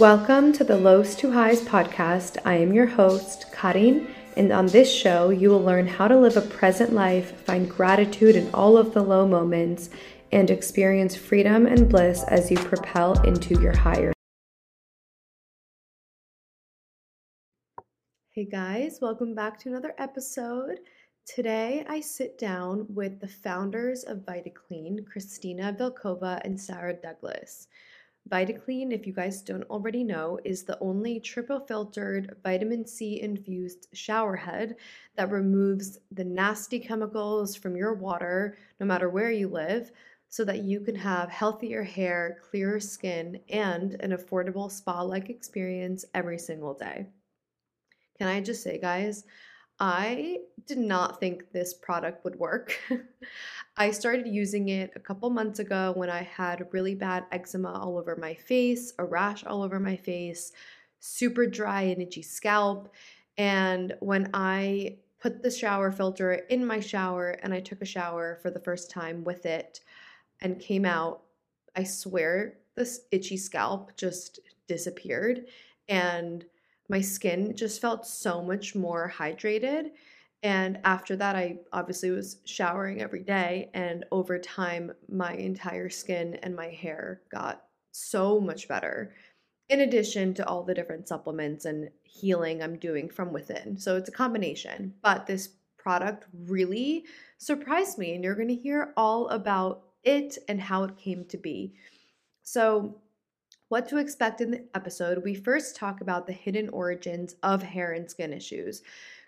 [0.00, 2.38] Welcome to the Lows to Highs podcast.
[2.46, 6.38] I am your host, Karin, and on this show, you will learn how to live
[6.38, 9.90] a present life, find gratitude in all of the low moments,
[10.32, 14.14] and experience freedom and bliss as you propel into your higher.
[18.30, 20.78] Hey guys, welcome back to another episode.
[21.26, 27.68] Today, I sit down with the founders of VitaClean, Kristina Velkova and Sara Douglas.
[28.28, 33.88] VitaClean, if you guys don't already know, is the only triple filtered vitamin C infused
[33.92, 34.76] shower head
[35.16, 39.90] that removes the nasty chemicals from your water, no matter where you live,
[40.28, 46.04] so that you can have healthier hair, clearer skin, and an affordable spa like experience
[46.14, 47.06] every single day.
[48.18, 49.24] Can I just say, guys,
[49.80, 52.78] I did not think this product would work.
[53.76, 57.96] I started using it a couple months ago when I had really bad eczema all
[57.96, 60.52] over my face, a rash all over my face,
[61.00, 62.92] super dry and itchy scalp.
[63.38, 68.38] And when I put the shower filter in my shower and I took a shower
[68.42, 69.80] for the first time with it
[70.42, 71.22] and came out,
[71.74, 75.46] I swear this itchy scalp just disappeared.
[75.88, 76.44] And
[76.90, 79.90] my skin just felt so much more hydrated.
[80.42, 83.70] And after that, I obviously was showering every day.
[83.74, 87.62] And over time, my entire skin and my hair got
[87.92, 89.14] so much better,
[89.68, 93.78] in addition to all the different supplements and healing I'm doing from within.
[93.78, 94.92] So it's a combination.
[95.00, 97.04] But this product really
[97.38, 98.14] surprised me.
[98.14, 101.74] And you're going to hear all about it and how it came to be.
[102.42, 103.00] So,
[103.70, 107.92] what to expect in the episode, we first talk about the hidden origins of hair
[107.92, 108.82] and skin issues.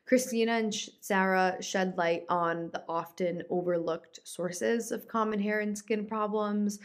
[0.05, 6.05] Kristina and Sara shed light on the often overlooked sources of common hair and skin
[6.07, 6.81] problems.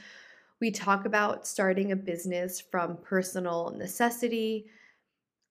[0.62, 4.68] We talk about starting a business from personal necessity.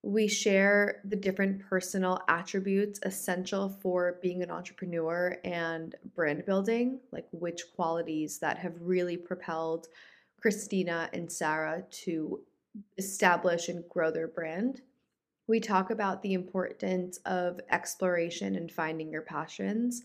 [0.05, 7.27] We share the different personal attributes essential for being an entrepreneur and brand building, like
[7.33, 9.89] which qualities that have really propelled
[10.43, 12.41] Kristina and Sara to
[12.99, 14.83] establish and grow their brand.
[15.47, 20.03] We talk about the importance of exploration and finding your passions.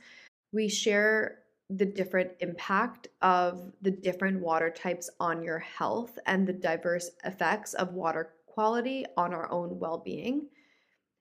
[0.54, 6.54] We share the different impact of the different water types on your health and the
[6.54, 10.48] diverse effects of water quality on our own well being.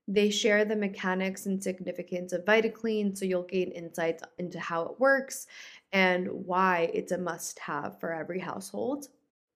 [0.08, 4.98] They share the mechanics and significance of VitaClean, so you'll gain insights into how it
[4.98, 5.46] works
[5.92, 9.06] and why it's a must have for every household,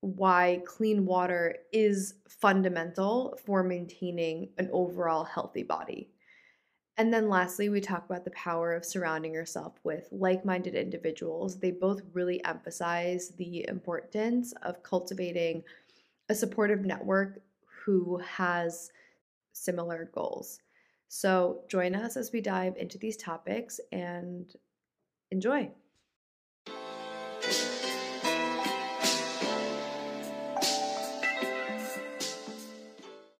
[0.00, 6.10] why clean water is fundamental for maintaining an overall healthy body.
[6.96, 11.58] And then lastly, we talk about the power of surrounding yourself with like minded individuals.
[11.58, 15.64] They both really emphasize the importance of cultivating
[16.28, 17.40] a supportive network
[17.84, 18.92] who has
[19.54, 20.58] similar goals.
[21.08, 24.52] So join us as we dive into these topics and
[25.30, 25.70] enjoy.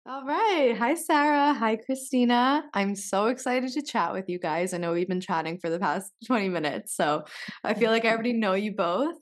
[0.07, 0.77] All right.
[0.79, 1.53] Hi, Sara.
[1.53, 2.63] Hi, Kristina.
[2.73, 4.73] I'm so excited to chat with you guys.
[4.73, 7.25] I know we've been chatting for the past 20 minutes, so
[7.65, 9.17] I feel like I already know you both.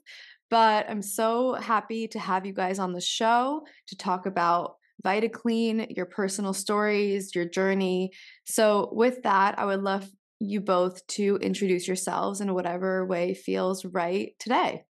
[0.49, 4.75] But I'm so happy to have you guys on the show to talk about
[5.05, 8.11] VitaClean, your personal stories, your journey.
[8.45, 10.09] So, with that, I would love
[10.39, 14.83] you both to introduce yourselves in whatever way feels right today.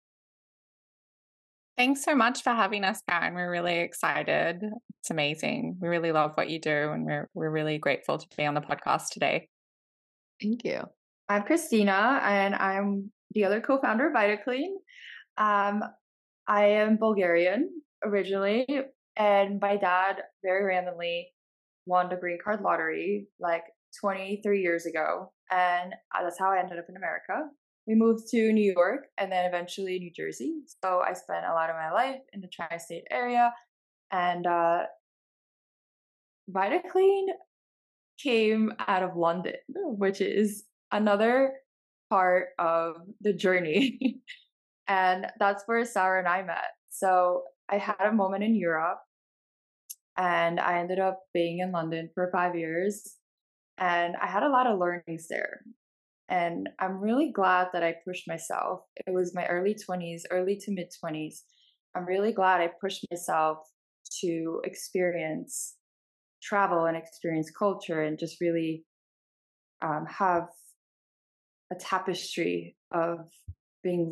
[1.77, 3.35] Thanks so much for having us, Karin.
[3.35, 4.63] We're really excited.
[5.01, 5.79] It's amazing.
[5.81, 8.61] We really love what you do, and we're we're really grateful to be on the
[8.61, 9.49] podcast today.
[10.41, 10.83] Thank you.
[11.29, 14.69] I'm Kristina, and I'm the other co-founder of VitaClean.
[15.39, 15.83] Um,
[16.47, 17.71] I am Bulgarian
[18.05, 18.67] originally,
[19.17, 21.29] And my dad very randomly
[21.87, 23.65] won the green card lottery like
[24.01, 25.33] 23 years ago.
[25.51, 27.49] And uh, that's how I ended up in America.
[27.87, 30.55] We moved to New York and then eventually New Jersey.
[30.83, 33.53] So I spent a lot of my life in the tri state area.
[34.11, 34.85] And uh,
[36.51, 37.27] VitaClean
[38.23, 41.55] came out of London, which is another
[42.09, 44.21] part of the journey.
[44.89, 46.71] and that's where Sara and I met.
[46.91, 49.01] So I had a moment in Europe
[50.19, 53.17] and I ended up being in London for five years.
[53.79, 55.63] And I had a lot of learnings there.
[56.29, 58.81] And I'm really glad that I pushed myself.
[59.07, 61.41] It was my early 20s, early to mid 20s.
[61.97, 63.59] I'm really glad I pushed myself
[64.21, 65.77] to experience
[66.43, 68.85] travel and experience culture and just really
[69.81, 70.49] um, have
[71.73, 73.29] a tapestry of
[73.83, 74.11] being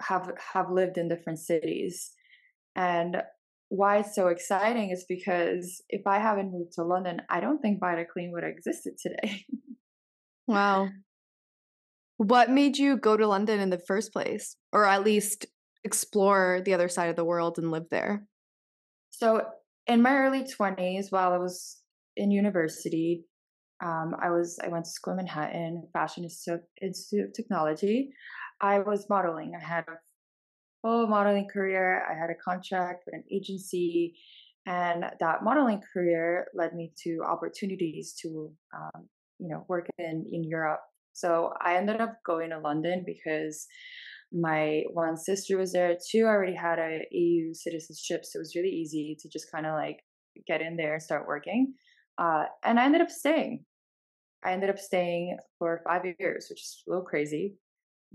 [0.00, 2.15] have have lived in different cities
[2.76, 3.16] and
[3.68, 7.80] why it's so exciting is because if i haven't moved to london i don't think
[7.80, 9.44] vitaclean would have existed today.
[10.48, 10.90] Wow.
[12.18, 14.56] What made you go to london in the first place?
[14.72, 15.46] Or at least
[15.82, 18.28] explore the other side of the world and live there?
[19.10, 19.42] So
[19.88, 21.78] in my early 20s while i was
[22.16, 23.24] in university
[23.84, 28.10] um, i was i went to school in manhattan fashion institute of technology.
[28.60, 29.52] I was modeling.
[29.54, 29.98] I had a
[30.86, 34.14] full modeling career i had a contract with an agency
[34.66, 40.44] and that modeling career led me to opportunities to um, you know work in in
[40.44, 40.80] europe
[41.12, 43.66] so i ended up going to london because
[44.32, 46.24] my one sister was there too.
[46.24, 49.74] I already had a EU citizenship, so it was really easy to just kind of
[49.74, 50.00] like
[50.48, 51.74] get in there and start working.
[52.18, 53.64] Uh, and I ended up staying.
[54.44, 57.54] I ended up staying for five years, which is a little crazy,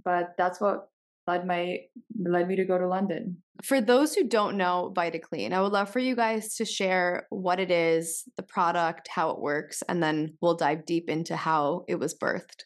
[0.03, 0.90] but that's what
[1.27, 1.77] led my
[2.19, 3.37] led me to go to London.
[3.63, 7.59] For those who don't know VitaClean, I would love for you guys to share what
[7.59, 11.99] it is, the product, how it works, and then we'll dive deep into how it
[11.99, 12.63] was birthed.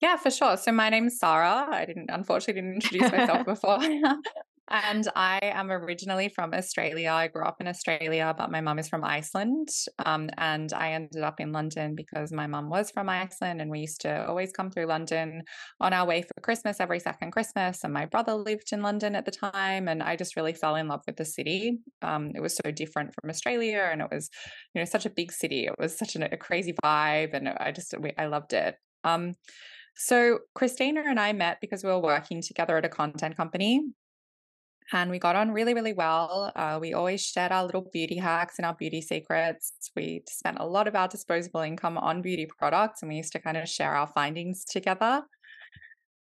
[0.00, 0.56] Yeah, for sure.
[0.56, 1.68] So my name's Sara.
[1.70, 3.78] I didn't unfortunately didn't introduce myself before.
[4.68, 7.10] and I am originally from Australia.
[7.10, 9.68] I grew up in Australia, but my mum is from Iceland.
[9.98, 13.80] Um, and I ended up in London because my mum was from Iceland, and we
[13.80, 15.42] used to always come through London
[15.80, 17.82] on our way for Christmas every second Christmas.
[17.82, 20.88] And my brother lived in London at the time, and I just really fell in
[20.88, 21.78] love with the city.
[22.00, 24.30] Um, it was so different from Australia, and it was,
[24.74, 25.66] you know, such a big city.
[25.66, 28.76] It was such an, a crazy vibe, and I just I loved it.
[29.02, 29.34] Um,
[29.96, 33.82] so Kristina and I met because we were working together at a content company.
[34.92, 36.52] And we got on really, really well.
[36.54, 39.72] Uh, we always shared our little beauty hacks and our beauty secrets.
[39.96, 43.38] We spent a lot of our disposable income on beauty products, and we used to
[43.38, 45.22] kind of share our findings together.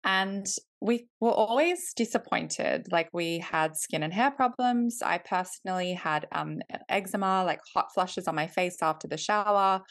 [0.04, 0.46] And
[0.81, 2.87] we were always disappointed.
[2.93, 5.02] Like we had skin and hair problems.
[5.02, 9.82] I personally had um, eczema, like hot flushes on my face after the shower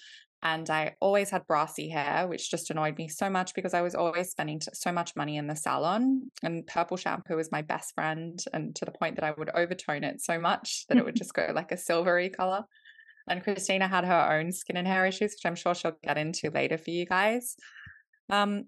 [0.45, 3.95] and I always had brassy hair, which just annoyed me so much because I was
[3.95, 6.29] always spending so much money in the salon.
[6.43, 10.03] And purple shampoo was my best friend, and to the point that I would overtone
[10.03, 12.63] it so much that it would just go like a silvery color.
[13.27, 16.51] And Kristina had her own skin and hair issues, which I'm sure she'll get into
[16.51, 17.55] later for you guys.
[18.29, 18.65] Um,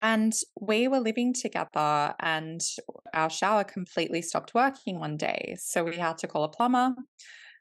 [0.00, 2.60] and we were living together, and
[3.12, 5.56] our shower completely stopped working one day.
[5.58, 6.94] So we had to call a plumber.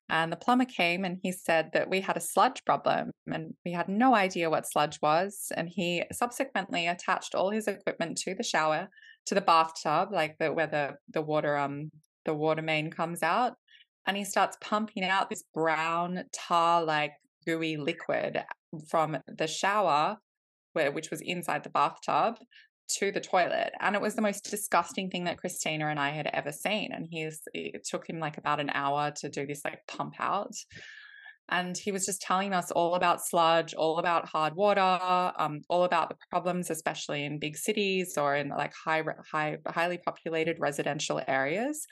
[0.10, 3.72] And the plumber came and he said that we had a sludge problem and we
[3.72, 5.52] had no idea what sludge was.
[5.56, 8.90] And he subsequently attached all his equipment to the shower,
[9.28, 11.90] to the bathtub, like the where the, the water um
[12.26, 13.54] the water main comes out.
[14.06, 17.14] And he starts pumping out this brown tar like
[17.45, 18.44] gooey liquid
[18.90, 20.18] from the shower
[20.74, 22.36] where which was inside the bathtub
[22.90, 26.28] to the toilet and it was the most disgusting thing that Kristina and I had
[26.33, 29.80] ever seen and he's it took him like about an hour to do this like
[29.87, 30.54] pump out
[31.49, 35.83] and he was just telling us all about sludge all about hard water um, all
[35.83, 41.21] about the problems especially in big cities or in like high high highly populated residential
[41.28, 41.85] areas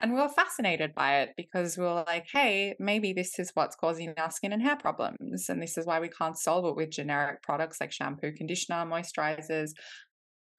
[0.00, 3.76] and we were fascinated by it because we were like hey maybe this is what's
[3.76, 6.90] causing our skin and hair problems and this is why we can't solve it with
[6.90, 9.70] generic products like shampoo conditioner moisturizers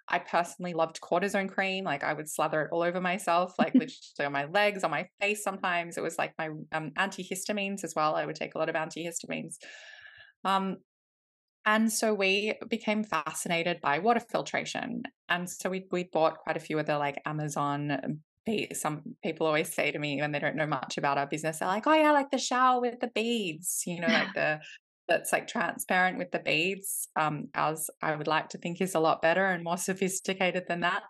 [0.08, 1.84] I personally loved cortisone cream.
[1.84, 5.08] Like I would slather it all over myself, like literally on my legs, on my
[5.20, 5.44] face.
[5.44, 8.16] Sometimes it was like my um, antihistamines as well.
[8.16, 9.56] I would take a lot of antihistamines.
[10.44, 10.78] Um,
[11.66, 15.04] and so we became fascinated by water filtration.
[15.30, 18.22] And so we we bought quite a few of the like Amazon
[18.74, 21.68] some people always say to me when they don't know much about our business, they're
[21.68, 24.60] like, "Oh yeah, like the shower with the beads," you know, like the
[25.08, 27.10] that's like transparent with the beads.
[27.16, 30.82] Um, ours, I would like to think, is a lot better and more sophisticated than
[30.82, 31.04] that.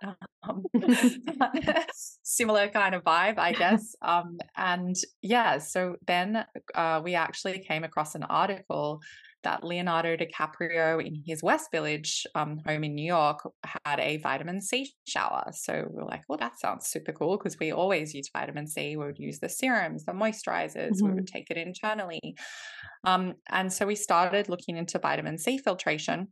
[0.44, 0.64] Um,
[2.24, 3.96] similar kind of vibe, I guess.
[4.06, 9.02] Um, and yeah, so then uh, we actually came across an article
[9.46, 13.40] that Leonardo DiCaprio in his West Village um, home in New York
[13.86, 15.52] had a vitamin C shower.
[15.54, 18.98] So we were like, well, that sounds super cool because we always use vitamin C.
[18.98, 21.08] We would use the serums, the moisturizers, mm-hmm.
[21.08, 22.36] we would take it internally.
[23.06, 26.28] Um, and so we started looking into vitamin C filtration.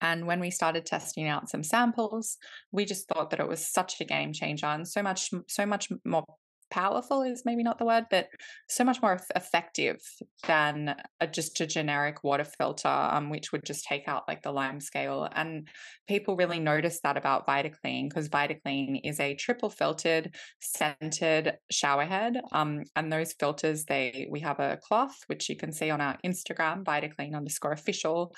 [0.00, 2.38] And when we started testing out some samples,
[2.72, 5.88] we just thought that it was such a game changer and so much, so much
[6.04, 6.24] more
[6.70, 8.28] powerful is maybe not the word, but
[8.68, 10.00] so much more effective
[10.46, 14.52] than a, just a generic water filter, um, which would just take out like the
[14.52, 15.28] lime scale.
[15.34, 15.68] And
[16.08, 22.40] people really notice that about VitaClean because VitaClean is a triple filtered, scented shower head.
[22.52, 26.16] Um, and those filters, they we have a cloth which you can see on our
[26.24, 28.34] Instagram, VitaClean underscore official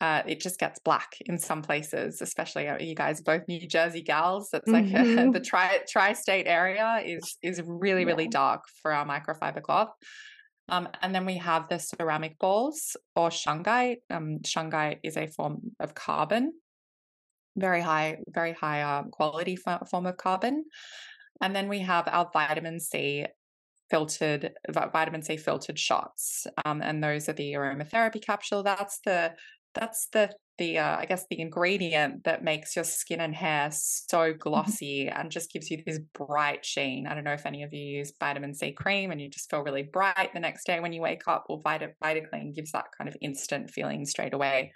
[0.00, 4.02] uh, it just gets black in some places, especially uh, you guys both New Jersey
[4.02, 4.48] gals.
[4.52, 5.32] That's like mm-hmm.
[5.32, 8.30] the tri tri-state area is is really really yeah.
[8.30, 9.90] dark for our microfiber cloth.
[10.68, 13.98] Um, and then we have the ceramic balls or shungite.
[14.10, 16.52] Um, shungite is a form of carbon,
[17.56, 20.64] very high, very high um, quality form of carbon.
[21.40, 23.26] And then we have our vitamin C
[23.90, 28.62] filtered vitamin C filtered shots, um, and those are the aromatherapy capsule.
[28.62, 29.32] That's the
[29.78, 34.18] that's the the uh, I guess the ingredient that makes your skin and hair so
[34.18, 34.38] mm-hmm.
[34.38, 37.06] glossy and just gives you this bright sheen.
[37.06, 39.62] I don't know if any of you use vitamin C cream and you just feel
[39.62, 41.44] really bright the next day when you wake up.
[41.48, 44.72] Well, Vita VitaClean gives that kind of instant feeling straight away.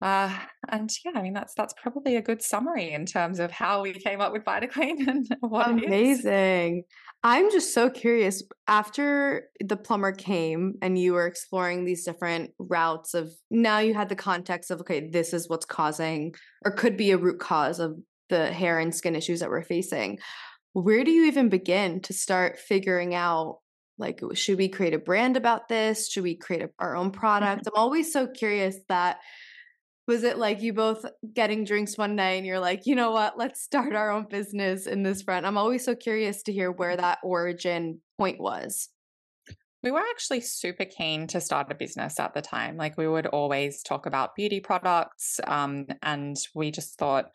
[0.00, 0.32] Uh,
[0.68, 3.92] and yeah, I mean that's that's probably a good summary in terms of how we
[3.92, 6.84] came up with VitaClean and what Amazing.
[7.24, 8.44] I'm just so curious.
[8.68, 14.08] After the plumber came and you were exploring these different routes of now you had
[14.08, 17.98] the context of okay, this is what's causing or could be a root cause of
[18.28, 20.18] the hair and skin issues that we're facing.
[20.74, 23.58] Where do you even begin to start figuring out
[23.98, 26.08] like should we create a brand about this?
[26.08, 27.66] Should we create a, our own product?
[27.66, 29.18] I'm always so curious that
[30.08, 33.36] was it like you both getting drinks one night and you're like, you know what,
[33.36, 35.44] let's start our own business in this front?
[35.44, 38.88] I'm always so curious to hear where that origin point was.
[39.82, 42.78] We were actually super keen to start a business at the time.
[42.78, 47.26] Like we would always talk about beauty products, um, and we just thought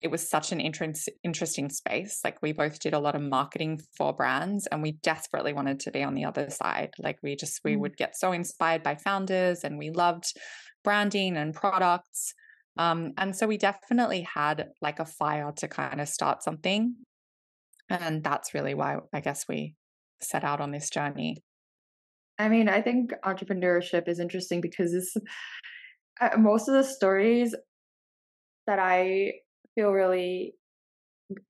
[0.00, 2.20] it was such an interest, interesting space.
[2.22, 5.90] Like we both did a lot of marketing for brands, and we desperately wanted to
[5.90, 6.90] be on the other side.
[7.00, 7.80] Like we just we mm.
[7.80, 10.32] would get so inspired by founders, and we loved
[10.88, 12.32] branding and products.
[12.78, 16.94] Um, and so we definitely had like a fire to kind of start something.
[17.90, 19.74] And that's really why I guess we
[20.22, 21.42] set out on this journey.
[22.38, 25.14] I mean, I think entrepreneurship is interesting because this,
[26.22, 27.54] uh, most of the stories
[28.66, 29.32] that I
[29.74, 30.54] feel really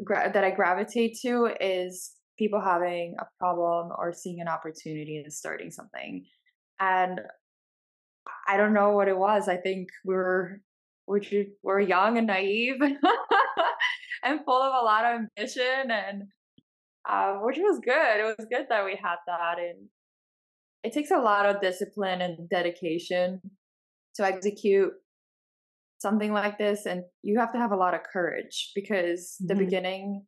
[0.03, 5.33] gra- that I gravitate to is people having a problem or seeing an opportunity and
[5.33, 6.25] starting something.
[6.81, 7.21] And
[8.47, 9.49] I don't know what it was.
[9.49, 10.61] I think we were
[11.07, 11.21] we're
[11.63, 12.81] we're young and naive
[14.25, 16.25] and full of a lot of ambition and
[17.09, 18.21] uh, which was good.
[18.21, 19.89] It was good that we had that and
[20.85, 23.41] it takes a lot of discipline and dedication
[24.17, 24.93] to execute
[25.99, 29.49] something like this and you have to have a lot of courage because mm-hmm.
[29.49, 30.25] the beginning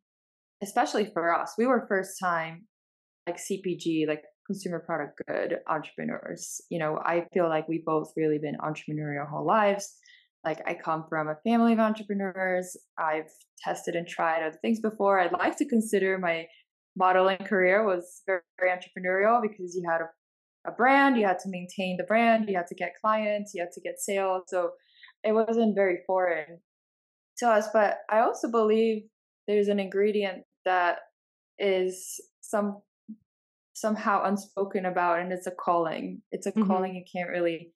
[0.61, 2.67] especially for us we were first time
[3.25, 6.61] like cpg like consumer product good entrepreneurs.
[6.69, 9.95] You know, I feel like we both really been entrepreneurial whole lives.
[10.43, 12.75] Like I come from a family of entrepreneurs.
[12.97, 13.29] I've
[13.63, 15.19] tested and tried other things before.
[15.19, 16.47] I'd like to consider my
[16.97, 21.49] modeling career was very, very entrepreneurial because you had a, a brand, you had to
[21.49, 24.43] maintain the brand, you had to get clients, you had to get sales.
[24.47, 24.71] So
[25.23, 26.59] it wasn't very foreign
[27.37, 27.67] to us.
[27.71, 29.03] But I also believe
[29.47, 30.99] there's an ingredient that
[31.59, 32.81] is some
[33.81, 36.21] somehow unspoken about and it's a calling.
[36.31, 36.67] It's a mm-hmm.
[36.67, 37.73] calling you can't really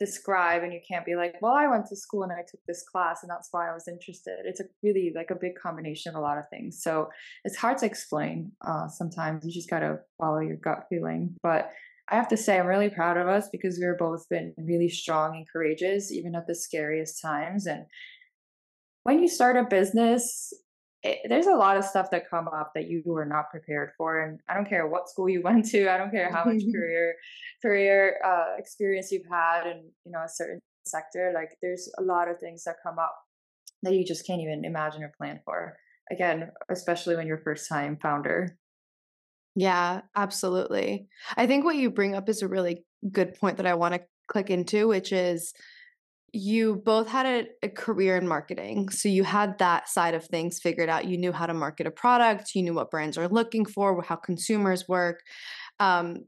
[0.00, 2.82] describe and you can't be like well i went to school and i took this
[2.82, 4.38] class and that's why i was interested.
[4.44, 6.82] It's a really like a big combination of a lot of things.
[6.82, 7.10] So
[7.44, 9.46] it's hard to explain uh, sometimes.
[9.46, 11.36] You just gotta follow your gut feeling.
[11.42, 11.70] But
[12.10, 15.36] i have to say i'm really proud of us because we've both been really strong
[15.36, 17.66] and courageous even at the scariest times.
[17.66, 17.86] And
[19.04, 20.52] when you start a business
[21.04, 24.22] it, there's a lot of stuff that come up that you were not prepared for
[24.22, 27.14] and i don't care what school you went to i don't care how much career
[27.62, 32.28] career uh, experience you've had in you know a certain sector like there's a lot
[32.28, 33.14] of things that come up
[33.82, 35.76] that you just can't even imagine or plan for
[36.10, 38.58] again especially when you're first time founder.
[39.56, 41.06] Yeah absolutely.
[41.36, 44.02] I think what you bring up is a really good point that I want to
[44.26, 45.54] click into, which is
[46.34, 48.88] you both had a, a, career in marketing.
[48.88, 51.04] So you had that side of things figured out.
[51.04, 54.16] You knew how to market a product, you knew what brands are looking for, how
[54.16, 55.20] consumers work.
[55.78, 56.24] Um,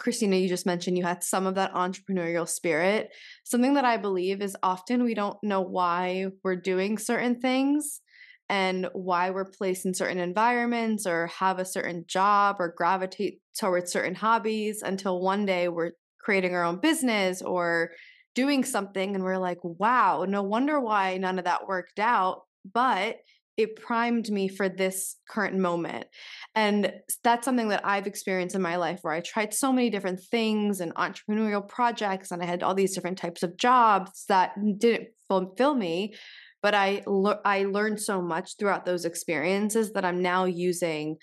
[0.00, 3.10] Kristina, you just mentioned you had some of that entrepreneurial spirit.
[3.44, 8.00] Something that I believe is often we don't know why we're doing certain things
[8.48, 13.92] and why we're placed in certain environments or have a certain job or gravitate towards
[13.92, 17.90] certain hobbies until one day we're creating our own business or
[18.34, 22.42] doing something and we're like, wow, no wonder why none of that worked out.
[22.72, 23.18] But
[23.56, 26.06] it primed me for this current moment.
[26.54, 30.20] And that's something that I've experienced in my life where I tried so many different
[30.20, 35.08] things and entrepreneurial projects, and I had all these different types of jobs that didn't
[35.28, 36.14] fulfill me.
[36.62, 41.16] But I, le- I learned so much throughout those experiences that I'm now using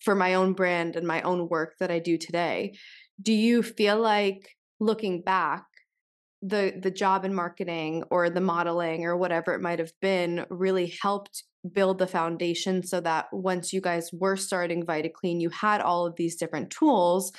[0.00, 2.76] for my own brand and my own work that I do today.
[3.20, 5.64] Do you feel like looking back,
[6.46, 10.94] the the job in marketing or the modeling or whatever it might have been really
[11.02, 16.06] helped build the foundation so that once you guys were starting VitaClean, you had all
[16.06, 17.32] of these different tools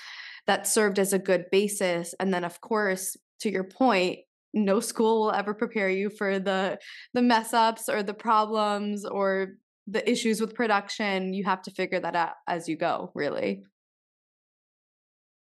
[0.47, 2.13] that served as a good basis.
[2.19, 4.19] And then, of course, to your point,
[4.53, 6.79] no school will ever prepare you for the
[7.13, 11.33] the mess ups or the problems or the issues with production.
[11.33, 13.63] You have to figure that out as you go, really.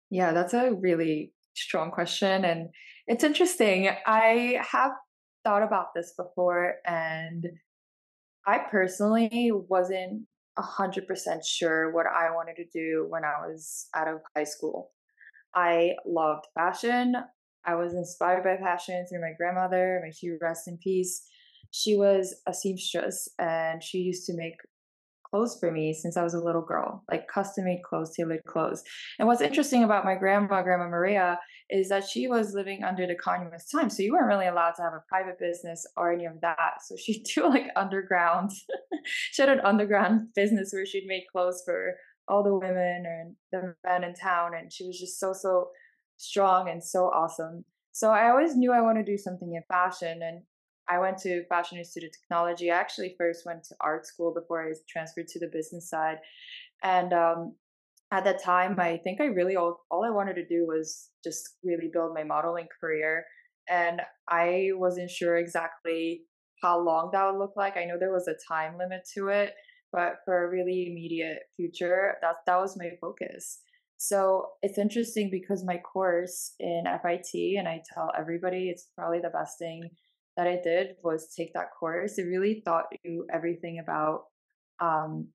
[0.10, 2.46] Yeah, that's a really strong question.
[2.46, 2.70] And
[3.12, 3.90] it's interesting.
[4.06, 4.94] I have
[5.44, 7.46] thought about this before and
[8.48, 10.28] I personally wasn't
[10.58, 14.46] a hundred percent sure what I wanted to do when I was out of high
[14.46, 14.92] school.
[15.54, 17.16] I loved fashion.
[17.66, 20.00] I was inspired by fashion through my grandmother.
[20.02, 21.22] May she rest in peace.
[21.72, 24.56] She was a seamstress and she used to make
[25.32, 28.84] clothes for me since I was a little girl, like custom made clothes, tailored clothes.
[29.18, 33.16] And what's interesting about my grandma, Grandma Maria, is that she was living under the
[33.16, 33.90] communist time.
[33.90, 36.84] So you weren't really allowed to have a private business or any of that.
[36.86, 38.52] So she'd do like underground,
[39.32, 41.96] she had an underground business where she'd make clothes for
[42.28, 44.52] all the women and the men in town.
[44.58, 45.70] And she was just so, so
[46.18, 47.66] strong and so awesome.
[47.94, 50.22] So I always knew I wanted to do something in fashion.
[50.22, 50.44] And
[50.92, 52.70] I went to Fashion Institute of Technology.
[52.70, 56.18] I actually first went to art school before I transferred to the business side.
[56.84, 57.56] And um,
[58.12, 61.44] at that time, I think I really all, all I wanted to do was just
[61.64, 63.24] really build my modeling career.
[63.70, 66.24] And I wasn't sure exactly
[66.62, 67.78] how long that would look like.
[67.78, 69.54] I know there was a time limit to it,
[69.94, 73.60] but for a really immediate future, that that was my focus.
[73.96, 79.30] So it's interesting because my course in FIT, and I tell everybody it's probably the
[79.30, 79.90] best thing
[80.38, 82.18] that I did was take that course.
[82.18, 84.24] It really taught you everything about
[84.80, 85.28] um,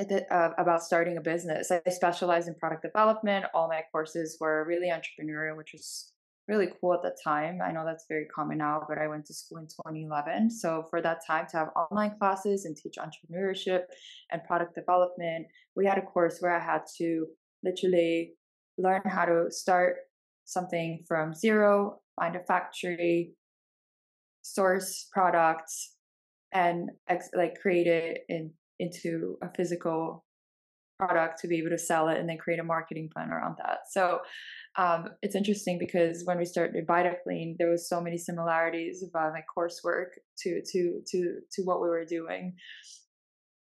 [0.00, 1.70] uh, about starting a business.
[1.70, 3.46] I specialized in product development.
[3.54, 6.12] All my courses were really entrepreneurial, which was
[6.48, 7.60] really cool at the time.
[7.64, 10.50] I know that's very common now, but I went to school in 2011.
[10.50, 13.82] So for that time to have online classes and teach entrepreneurship
[14.30, 17.26] and product development, we had a course where I had to
[17.62, 18.34] literally
[18.76, 19.96] learn how to start
[20.44, 23.34] something from zero, find a factory,
[24.42, 25.94] source products
[26.52, 30.24] and ex- like create it in into a physical
[30.98, 33.80] product to be able to sell it and then create a marketing plan around that.
[33.90, 34.20] So
[34.76, 39.42] um, it's interesting because when we started VitaClean, there was so many similarities about my
[39.56, 42.54] coursework to to to to what we were doing.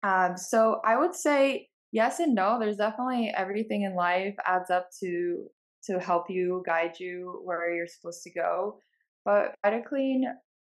[0.04, 2.58] Um, so I would say yes and no.
[2.60, 5.46] There's definitely everything in life adds up to
[5.86, 8.78] to help you guide you where you're supposed to go.
[9.26, 10.22] But VitaClean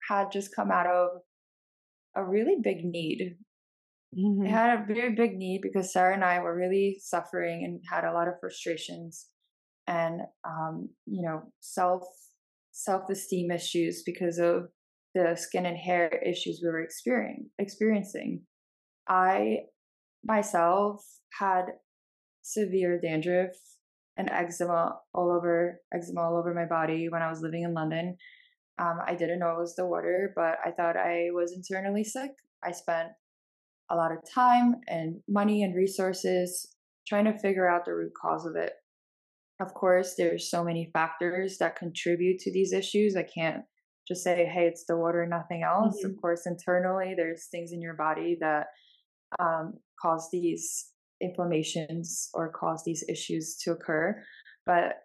[0.09, 1.09] had just come out of
[2.17, 3.37] a really big need.
[4.17, 4.47] Mm-hmm.
[4.47, 8.05] It had a very big need because Sara and I were really suffering and had
[8.05, 9.27] a lot of frustrations
[9.87, 12.03] and um, you know self
[12.73, 14.69] self esteem issues because of
[15.15, 17.51] the skin and hair issues we were experiencing.
[17.59, 18.43] Experiencing,
[19.09, 19.59] I
[20.25, 21.05] myself
[21.39, 21.67] had
[22.43, 23.51] severe dandruff
[24.17, 28.17] and eczema all over eczema all over my body when I was living in London.
[28.79, 32.31] Um, I didn't know it was the water, but I thought I was internally sick.
[32.63, 33.09] I spent
[33.91, 36.75] a lot of time and money and resources
[37.07, 38.73] trying to figure out the root cause of it.
[39.61, 43.15] Of course, there's so many factors that contribute to these issues.
[43.15, 43.63] I can't
[44.09, 45.99] just say, hey, it's the water, nothing else.
[45.99, 46.11] Mm-hmm.
[46.11, 48.67] Of course, internally, there's things in your body that
[49.39, 54.21] um, cause these inflammations or cause these issues to occur.
[54.67, 54.97] But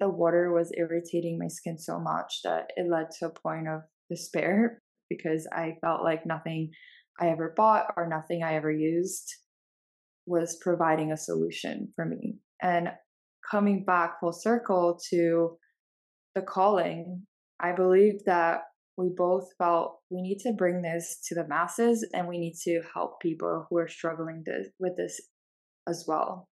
[0.00, 3.82] the water was irritating my skin so much that it led to a point of
[4.10, 6.70] despair because I felt like nothing
[7.20, 9.32] I ever bought or nothing I ever used
[10.26, 12.38] was providing a solution for me.
[12.60, 12.88] And
[13.48, 15.56] coming back full circle to
[16.34, 17.26] the calling,
[17.60, 18.62] I believe that
[18.98, 22.82] we both felt we need to bring this to the masses and we need to
[22.94, 25.20] help people who are struggling this, with this
[25.88, 26.48] as well.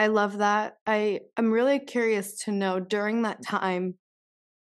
[0.00, 0.78] I love that.
[0.86, 3.96] I I'm really curious to know during that time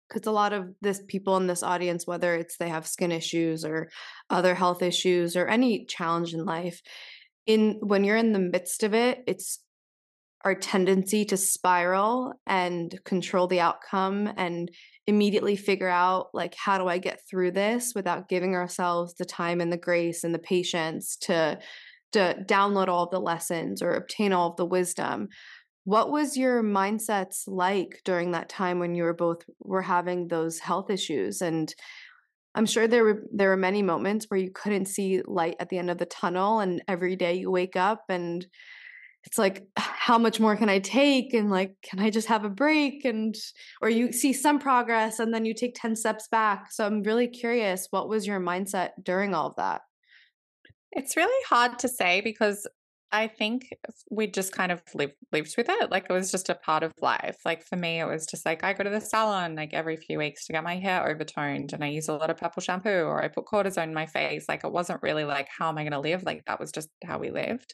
[0.07, 3.63] because a lot of this people in this audience whether it's they have skin issues
[3.63, 3.91] or
[4.31, 6.81] other health issues or any challenge in life
[7.45, 9.59] in when you're in the midst of it it's
[10.45, 14.71] our tendency to spiral and control the outcome and
[15.05, 19.61] immediately figure out like how do i get through this without giving ourselves the time
[19.61, 21.59] and the grace and the patience to
[22.12, 25.30] to download all of the lessons or obtain all of the wisdom
[25.89, 30.60] what was your mindsets like during that time when you were both were having those
[30.60, 31.41] health issues?
[31.41, 31.74] And
[32.54, 35.78] i'm sure there were there were many moments where you couldn't see light at the
[35.78, 38.45] end of the tunnel and every day you wake up and
[39.24, 41.34] it's like ah, how much more can i take?
[41.34, 43.04] And like can i just have a break?
[43.04, 43.36] And
[43.82, 46.72] or you see some progress and then you take 10 steps back.
[46.72, 49.82] So i'm really curious what was your mindset during all of that
[50.91, 52.67] it's really hard to say because
[53.12, 53.73] I think
[54.12, 55.89] we just kind of lived lived with it.
[55.89, 57.38] Like it was just a part of life.
[57.43, 60.19] Like for me, it was just like I go to the salon like every few
[60.19, 63.23] weeks to get my hair overtoned, and I use a lot of purple shampoo, or
[63.23, 64.45] I put cortisone in my face.
[64.47, 66.23] Like it wasn't really like how am I going to live?
[66.23, 67.73] Like that was just how we lived.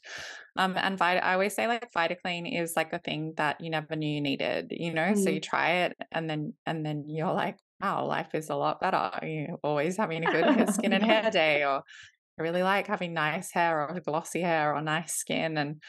[0.55, 3.97] Um, and Vita, I always say like VitaClean is like a thing that you never
[3.97, 4.67] knew you needed.
[4.71, 5.21] You know, mm.
[5.21, 8.79] so you try it, and then and then you're like, wow, life is a lot
[8.79, 9.11] better.
[9.21, 11.83] You're always having a good skin and hair day, or
[12.37, 15.57] I really like having nice hair or glossy hair or nice skin.
[15.57, 15.81] And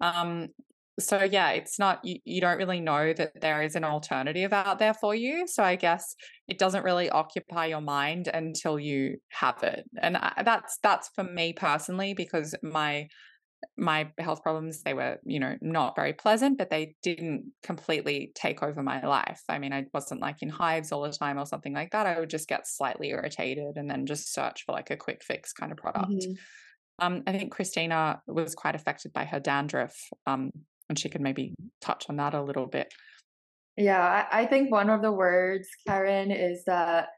[0.00, 0.48] um,
[0.98, 4.78] so, yeah, it's not, you, you don't really know that there is an alternative out
[4.78, 5.46] there for you.
[5.46, 6.14] So, I guess
[6.48, 9.84] it doesn't really occupy your mind until you have it.
[10.00, 13.08] And I, that's, that's for me personally, because my,
[13.76, 18.62] my health problems they were you know not very pleasant but they didn't completely take
[18.62, 19.42] over my life.
[19.48, 22.18] I mean i wasn't like in hives all the time or something like that i
[22.18, 25.72] would just get slightly irritated and then just search for like a quick fix kind
[25.72, 26.12] of product.
[26.12, 27.06] Mm-hmm.
[27.06, 29.96] um, i think kristina was quite affected by her dandruff
[30.26, 30.50] um,
[30.88, 32.92] and she could maybe touch on that a little bit.
[33.76, 37.08] Yeah i think one of the words karin is that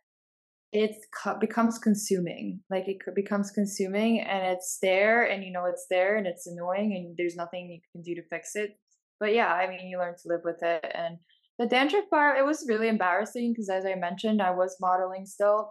[0.74, 0.96] it
[1.40, 2.60] becomes consuming.
[2.70, 6.94] Like it becomes consuming and it's there and you know it's there and it's annoying
[6.94, 8.76] and there's nothing you can do to fix it.
[9.20, 11.18] But yeah i mean you learn to live with it and
[11.58, 15.70] the dandruff part it was really embarrassing because as i mentioned i was modeling still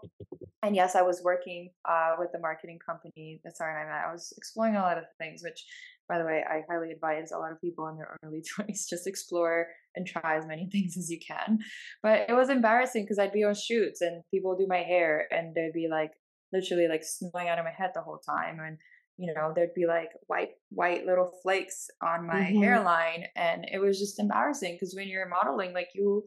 [0.62, 4.06] and yes i was working uh, with the marketing company that's our and i met.
[4.08, 5.66] I was exploring a lot of things which
[6.10, 9.08] by the way, I highly advise a lot of people in their early 20s just
[9.08, 11.60] explore and try as many things as you can.
[12.02, 15.56] But it was embarrassing because I'd be on shoots and people do my hair and
[15.56, 16.12] they'd be like
[16.52, 18.60] literally like snowing out of my head the whole time.
[18.60, 18.78] And,
[19.18, 22.62] you know, there'd be like white, white little flakes on my mm-hmm.
[22.62, 23.26] hairline.
[23.36, 26.24] And it was just embarrassing because when you're modeling, like you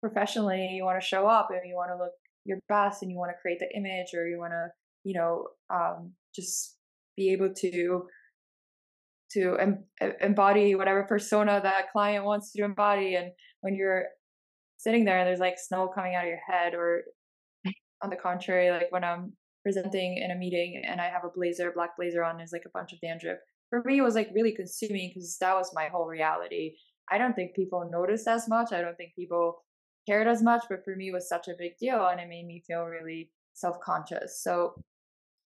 [0.00, 2.12] professionally, you want to show up and you want to look
[2.44, 4.68] your best and you want to create the image or you want to,
[5.04, 6.76] you know, um, just
[7.16, 8.02] be able to
[9.32, 9.84] to em-
[10.20, 14.04] embody whatever persona that client wants you to embody and when you're
[14.76, 17.02] sitting there and there's like snow coming out of your head or
[18.02, 19.32] on the contrary like when i'm
[19.66, 22.78] presenting in a meeting and i have a blazer black blazer on there's like a
[22.78, 23.38] bunch of dandruff
[23.70, 26.72] for me it was like really consuming because that was my whole reality
[27.10, 29.56] i don't think people noticed as much i don't think people
[30.08, 32.46] cared as much but for me it was such a big deal and it made
[32.46, 34.74] me feel really self-conscious so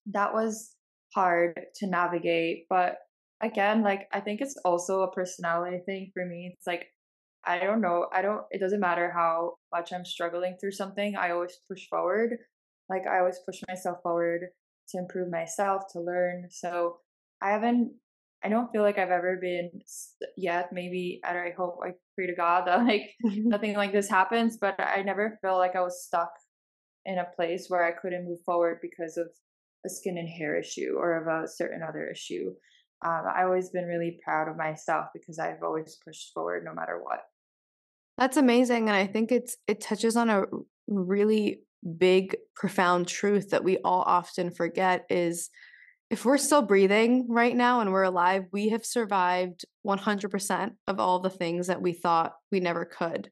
[0.05, 0.75] that was
[1.15, 2.97] hard to navigate but
[3.41, 6.51] again, like I think it's also a personality thing for me.
[6.53, 6.87] It's like
[7.43, 8.07] I don't know.
[8.13, 11.15] I don't it doesn't matter how much I'm struggling through something.
[11.15, 12.37] I always push forward.
[12.91, 14.41] Like I always push myself forward
[14.89, 16.47] to improve myself, to learn.
[16.49, 16.97] So
[17.41, 17.93] I haven't
[18.43, 19.69] I don't feel like I've ever been
[20.35, 20.69] yet.
[20.71, 24.75] Maybe I, I hope I pray to God that like nothing like this happens, but
[24.79, 26.31] I never felt like I was stuck
[27.05, 29.27] in a place where I couldn't move forward because of
[29.85, 32.51] a skin and hair issue or of a certain other issue
[33.03, 36.99] um, I've always been really proud of myself because I've always pushed forward no matter
[37.01, 37.21] what.
[38.17, 40.43] That's amazing, and I think it's it touches on a
[40.87, 41.61] really
[41.97, 45.49] big, profound truth that we all often forget is
[46.09, 51.19] if we're still breathing right now and we're alive, we have survived 100% of all
[51.19, 53.29] the things that we thought we never could.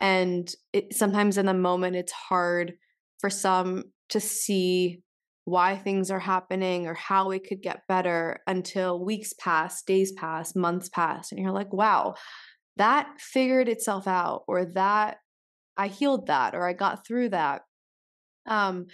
[0.00, 2.74] And it, sometimes in the moment, it's hard
[3.20, 5.02] for some to see
[5.44, 10.54] why things are happening or how it could get better until weeks pass, days pass,
[10.54, 11.32] months pass.
[11.32, 12.14] And you're like, wow,
[12.76, 15.18] that figured itself out, or that
[15.76, 17.62] I healed that, or I got through that.
[18.46, 18.86] Um,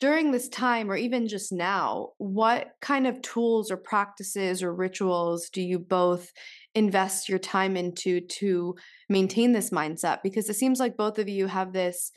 [0.00, 5.48] during this time or even just now, what kind of tools or practices or rituals
[5.48, 6.32] do you both
[6.74, 8.74] invest your time into to
[9.08, 10.18] maintain this mindset?
[10.24, 12.10] Because it seems like both of you have this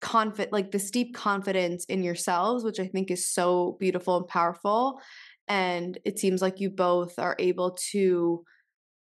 [0.00, 5.00] confident like this deep confidence in yourselves which i think is so beautiful and powerful
[5.48, 8.44] and it seems like you both are able to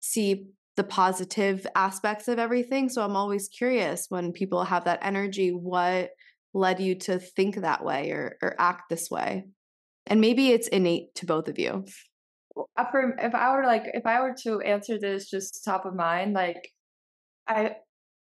[0.00, 5.50] see the positive aspects of everything so i'm always curious when people have that energy
[5.50, 6.10] what
[6.56, 9.44] led you to think that way or, or act this way
[10.06, 11.84] and maybe it's innate to both of you
[12.76, 12.84] uh,
[13.18, 16.70] if i were like if i were to answer this just top of mind like
[17.48, 17.76] i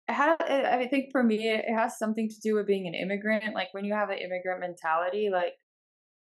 [0.08, 3.54] I had I think for me it has something to do with being an immigrant.
[3.54, 5.54] Like when you have an immigrant mentality, like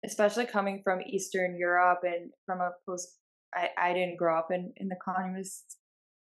[0.04, 3.18] especially coming from Eastern Europe and from a post
[3.54, 5.78] I, I didn't grow up in, in the communist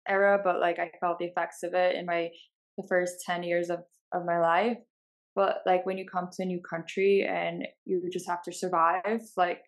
[0.09, 2.29] era, but like I felt the effects of it in my
[2.77, 3.81] the first ten years of,
[4.12, 4.79] of my life.
[5.38, 9.20] But like when you come to a new country and you just have to survive,
[9.37, 9.61] like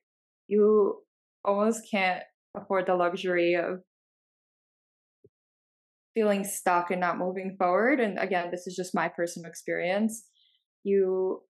[0.48, 0.96] you
[1.44, 2.24] almost can't
[2.56, 3.78] afford the luxury of
[6.12, 10.24] feeling stuck and not moving forward and again this is just my personal experience.
[10.83, 11.42] You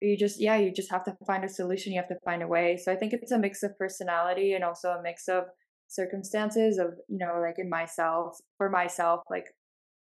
[0.00, 2.46] you just yeah you just have to find a solution you have to find a
[2.46, 5.44] way so i think it's a mix of personality and also a mix of
[5.88, 9.46] circumstances of you know like in myself for myself like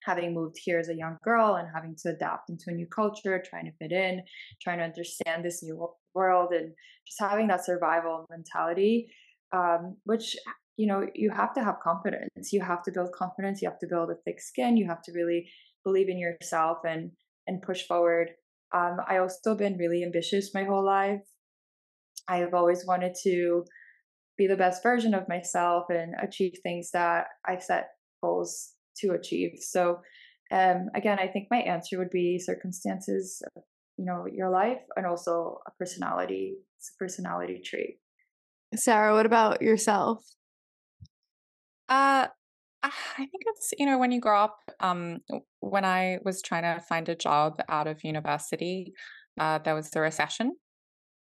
[0.06, 3.42] having moved here as a young girl and having to adapt into a new culture
[3.50, 4.22] trying to fit in
[4.62, 6.72] trying to understand this new world and
[7.06, 9.08] just having that survival mentality
[9.52, 10.36] um, which
[10.76, 12.52] you know you have to have confidence.
[12.52, 13.62] You have to build confidence.
[13.62, 14.76] You have to build a thick skin.
[14.76, 15.48] You have to really
[15.84, 17.10] believe in yourself and
[17.46, 18.30] and push forward.
[18.74, 21.22] Um, i also been really ambitious my whole life.
[22.28, 23.64] I have always wanted to
[24.36, 27.88] be the best version of myself and achieve things that i set
[28.22, 29.58] goals to achieve.
[29.60, 29.98] So
[30.52, 33.42] um, again i think my answer would be circumstances
[33.96, 37.98] you know your life and also a personality it's a personality trait.
[38.74, 40.24] Sara what about yourself?
[41.88, 42.26] Uh,
[42.82, 45.18] I think it's, you know, when you grow up, um,
[45.60, 48.92] when I was trying to find a job out of university,
[49.40, 50.52] uh, there was the recession.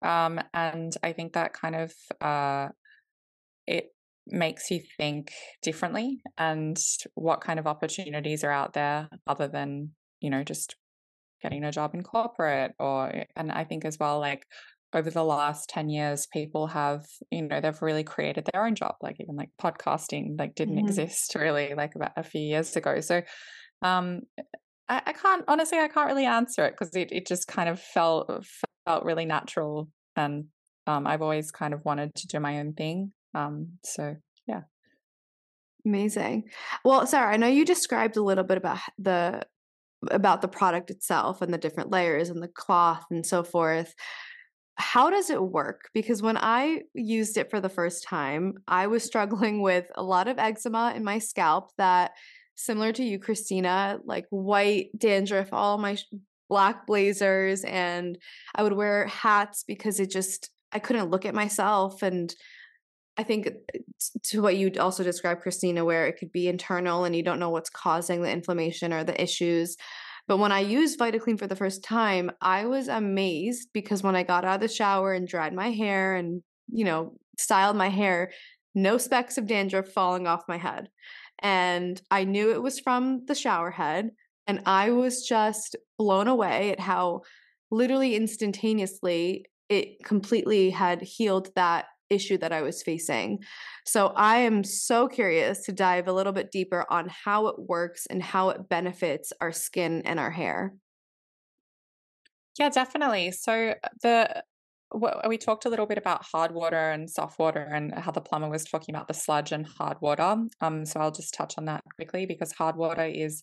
[0.02, 2.68] Um, and I think that kind of, uh,
[3.66, 3.86] it
[4.26, 6.78] makes you think differently and
[7.14, 10.76] what kind of opportunities are out there other than, you know, just
[11.42, 14.46] getting a job in corporate or, and I think as well, like
[14.92, 18.94] over the last 10 years people have you know they've really created their own job
[19.02, 20.86] like even like podcasting like didn't mm-hmm.
[20.86, 23.20] exist really like about a few years ago so
[23.82, 24.22] um
[24.88, 27.80] I, I can't honestly i can't really answer it because it, it just kind of
[27.80, 28.30] felt
[28.86, 30.46] felt really natural and
[30.86, 34.62] um i've always kind of wanted to do my own thing um so yeah
[35.84, 36.44] amazing
[36.84, 39.42] well sara i know you described a little bit about the
[40.10, 43.94] about the product itself and the different layers and the cloth and so forth
[44.78, 45.88] how does it work?
[45.94, 50.28] Because when I used it for the first time, I was struggling with a lot
[50.28, 52.12] of eczema in my scalp that,
[52.54, 55.96] similar to you, Kristina, like white dandruff, all my
[56.48, 58.18] black blazers, and
[58.54, 62.02] I would wear hats because it just, I couldn't look at myself.
[62.02, 62.34] And
[63.16, 63.78] I think uh,
[64.24, 67.50] to what you also described, Kristina, where it could be internal and you don't know
[67.50, 69.76] what's causing the inflammation or the issues.
[70.28, 74.24] But when I used VitaClean for the first time, I was amazed because when I
[74.24, 78.32] got out of the shower and dried my hair and, you know, styled my hair,
[78.74, 80.88] no specks of dandruff falling off my head.
[81.40, 84.10] And I knew it was from the shower head.
[84.46, 87.22] And I was just blown away at how
[87.70, 93.40] literally instantaneously it completely had healed that issue that I was facing.
[93.84, 98.06] So I am so curious to dive a little bit deeper on how it works
[98.06, 100.74] and how it benefits our skin and our hair.
[102.58, 103.32] Yeah, definitely.
[103.32, 104.42] So the
[105.28, 108.48] we talked a little bit about hard water and soft water and how the plumber
[108.48, 110.36] was talking about the sludge and hard water.
[110.60, 113.42] Um, so I'll just touch on that quickly because hard water is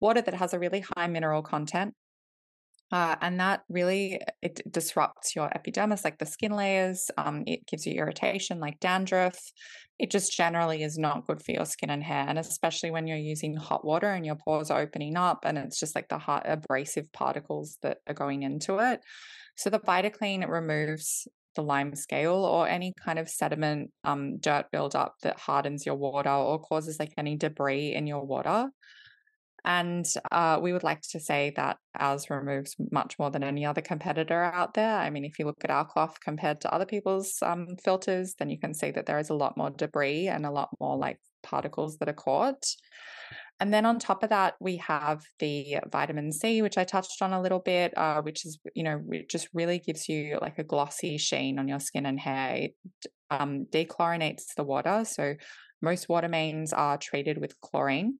[0.00, 1.94] water that has a really high mineral content
[2.92, 7.10] uh, and that really it disrupts your epidermis, like the skin layers.
[7.16, 9.38] Um, it gives you irritation, like dandruff.
[9.98, 13.16] It just generally is not good for your skin and hair, and especially when you're
[13.16, 16.42] using hot water and your pores are opening up, and it's just like the hot
[16.44, 19.00] abrasive particles that are going into it.
[19.56, 25.14] So the VitaClean removes the lime scale or any kind of sediment, um, dirt buildup
[25.22, 28.68] that hardens your water or causes like any debris in your water.
[29.64, 33.80] And uh, we would like to say that ours removes much more than any other
[33.80, 34.96] competitor out there.
[34.96, 38.50] I mean, if you look at our cloth compared to other people's um, filters, then
[38.50, 41.18] you can see that there is a lot more debris and a lot more like
[41.44, 42.64] particles that are caught.
[43.60, 47.32] and then on top of that, we have the vitamin C, which I touched on
[47.32, 50.64] a little bit, uh, which is, you know, it just really gives you like a
[50.64, 52.56] glossy sheen on your skin and hair.
[52.56, 52.76] It
[53.30, 55.04] um, dechlorinates the water.
[55.04, 55.34] So
[55.80, 58.18] most water mains are treated with chlorine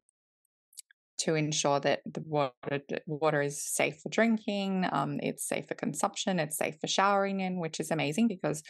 [1.24, 6.38] to ensure that the water water is safe for drinking, um, it's safe for consumption,
[6.38, 8.62] it's safe for showering in, which is amazing because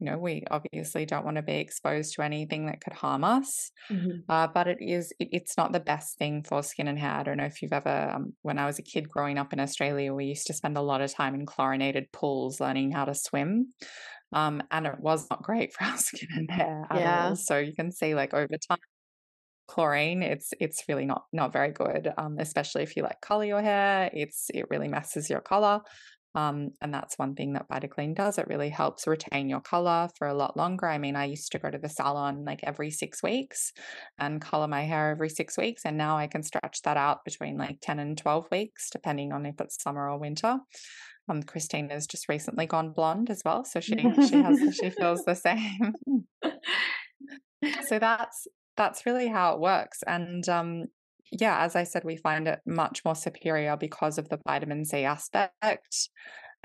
[0.00, 3.70] you know we obviously don't want to be exposed to anything that could harm us.
[3.90, 4.28] Mm-hmm.
[4.28, 7.12] Uh, but it is it, it's not the best thing for skin and hair.
[7.12, 9.60] I don't know if you've ever um, when I was a kid growing up in
[9.60, 13.14] Australia, we used to spend a lot of time in chlorinated pools learning how to
[13.14, 13.72] swim.
[14.32, 17.28] Um, and it was not great for our skin and hair at yeah.
[17.28, 17.36] all.
[17.36, 18.78] So you can see, like over time,
[19.66, 23.62] chlorine it's it's really not not very good um, especially if you like color your
[23.62, 25.80] hair it's it really messes your color
[26.36, 28.38] um, and that's one thing that VitaClean does.
[28.38, 30.88] It really helps retain your color for a lot longer.
[30.88, 33.72] I mean, I used to go to the salon like every six weeks
[34.18, 35.82] and color my hair every six weeks.
[35.84, 39.46] And now I can stretch that out between like 10 and 12 weeks, depending on
[39.46, 40.58] if it's summer or winter.
[41.28, 43.64] Um, Kristina has just recently gone blonde as well.
[43.64, 45.94] So she, she has, she feels the same.
[47.88, 50.02] so that's that's really how it works.
[50.06, 50.86] And um,
[51.30, 55.04] yeah, as I said, we find it much more superior because of the vitamin C
[55.04, 56.08] aspect.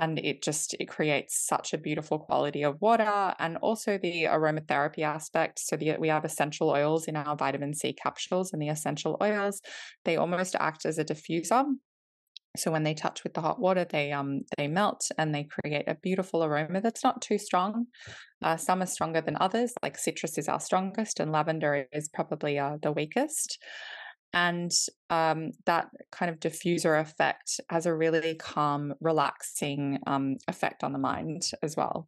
[0.01, 4.99] And it just it creates such a beautiful quality of water, and also the aromatherapy
[4.99, 5.59] aspect.
[5.59, 9.59] So the, we have essential oils in our vitamin C capsules, and the essential oils
[10.05, 11.65] they almost act as a diffuser.
[12.57, 15.87] So when they touch with the hot water, they um they melt and they create
[15.87, 17.85] a beautiful aroma that's not too strong,
[18.41, 22.57] uh, some are stronger than others, like citrus is our strongest, and lavender is probably
[22.57, 23.57] uh, the weakest.
[24.33, 24.71] And
[25.09, 30.99] um, that kind of diffuser effect has a really calm, relaxing um, effect on the
[30.99, 32.07] mind as well.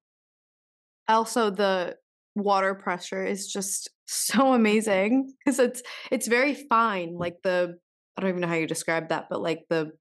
[1.08, 1.96] Also, the
[2.36, 7.16] water pressure is just so amazing because it's it's very fine.
[7.18, 7.78] Like the
[8.16, 9.92] I don't even know how you describe that, but like the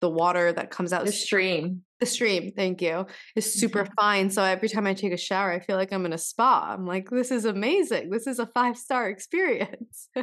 [0.00, 1.82] the water that comes out the stream.
[2.00, 3.94] the stream thank you is super mm-hmm.
[3.98, 6.74] fine so every time i take a shower i feel like i'm in a spa
[6.74, 10.08] i'm like this is amazing this is a five star experience.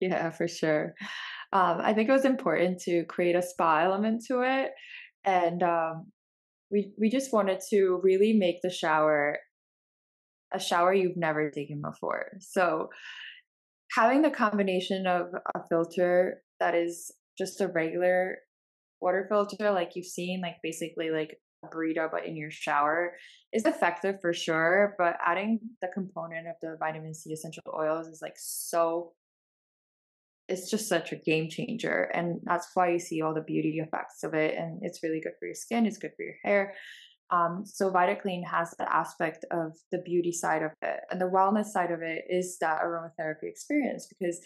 [0.00, 0.94] Yeah for sure.
[1.52, 4.72] Um, i think it was important to create a spa element to it
[5.24, 6.06] and um,
[6.72, 9.38] we we just wanted to really make the shower
[10.52, 12.88] a shower you've never taken before so
[13.94, 18.38] having the combination of a filter that is just a regular
[19.02, 23.14] water filter like you've seen like basically like a Brita but in your shower
[23.52, 28.20] is effective for sure but adding the component of the vitamin c essential oils is
[28.22, 29.12] like so
[30.48, 34.24] it's just such a game changer and that's why you see all the beauty effects
[34.24, 36.74] of it and it's really good for your skin it's good for your hair
[37.32, 41.66] um, so VitaClean has the aspect of the beauty side of it, and the wellness
[41.66, 44.06] side of it is that aromatherapy experience.
[44.06, 44.38] Because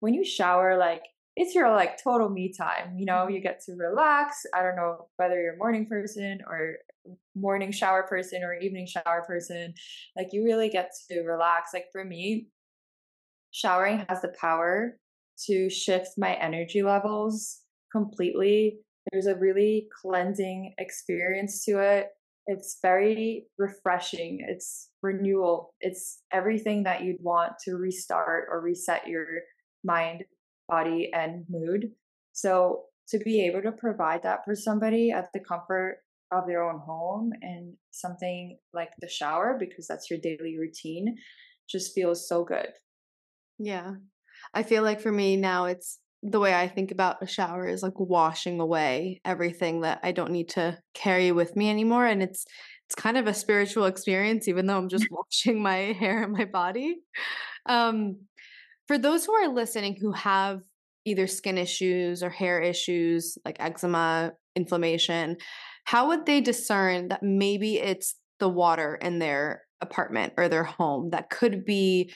[0.00, 1.02] when you shower, like
[1.36, 2.96] it's your like total me time.
[2.96, 3.42] You know, you mm-hmm.
[3.42, 4.46] get to relax.
[4.54, 6.76] I don't know whether you're a morning person or
[7.34, 9.74] morning shower person or evening shower person.
[10.16, 11.70] Like you really get to relax.
[11.74, 12.48] Like for me,
[13.50, 14.96] showering has the power
[15.46, 18.78] to shift my energy levels completely.
[19.10, 22.08] There's a really cleansing experience to it.
[22.46, 24.44] It's very refreshing.
[24.46, 25.74] It's renewal.
[25.80, 29.26] It's everything that you'd want to restart or reset your
[29.82, 30.24] mind
[30.68, 31.90] body and mood.
[32.32, 35.98] So to be able to provide that for somebody at the comfort
[36.32, 41.16] of their own home and something like the shower because that's your daily routine
[41.68, 42.68] just feels so good.
[43.58, 43.92] Yeah.
[44.52, 47.82] I feel like for me now it's the way I think about a shower is
[47.82, 52.46] like washing away everything that I don't need to carry with me anymore and it's
[52.86, 56.46] it's kind of a spiritual experience even though I'm just washing my hair and my
[56.46, 56.96] body.
[57.66, 58.16] Um
[58.86, 60.60] for those who are listening who have
[61.04, 65.36] either skin issues or hair issues like eczema, inflammation,
[65.84, 71.10] how would they discern that maybe it's the water in their apartment or their home
[71.10, 72.12] that could be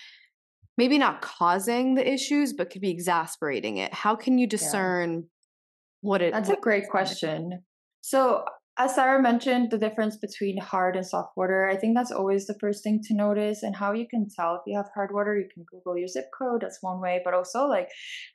[0.79, 3.93] maybe not causing the issues but could be exasperating it?
[3.93, 5.21] How can you discern yeah.
[6.01, 7.63] what it That's a great question.
[8.01, 8.45] So
[8.79, 12.57] as Sara mentioned, the difference between hard and soft water, I think that's always the
[12.61, 13.63] first thing to notice.
[13.65, 16.27] And how you can tell if you have hard water, you can Google your zip
[16.39, 16.61] code.
[16.63, 17.21] That's one way.
[17.25, 17.89] But also, like,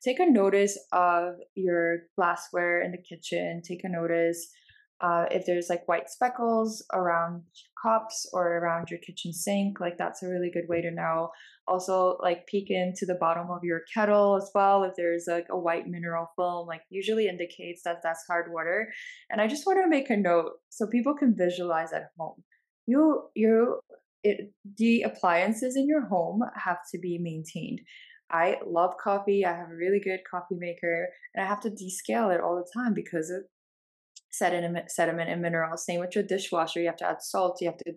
[0.03, 3.61] take a notice of your glassware in the kitchen.
[3.65, 4.49] Take a notice
[5.01, 7.43] uh, if there's like white speckles around
[7.81, 11.29] cups or around your kitchen sink, like that's a really good way to know.
[11.67, 14.83] Also, like peek into the bottom of your kettle as well.
[14.83, 18.87] If there's like a white mineral film, like usually indicates that that's hard water.
[19.29, 22.43] And I just want to make a note so people can visualize at home.
[22.85, 23.79] You, you,
[24.23, 27.79] it, the appliances in your home have to be maintained.
[28.31, 29.45] I love coffee.
[29.45, 32.79] I have a really good coffee maker and I have to descale it all the
[32.79, 33.43] time because of
[34.33, 35.85] sediment, sediment and minerals.
[35.85, 36.81] Same with your dishwasher.
[36.81, 37.59] You have to add salt.
[37.61, 37.93] You have to,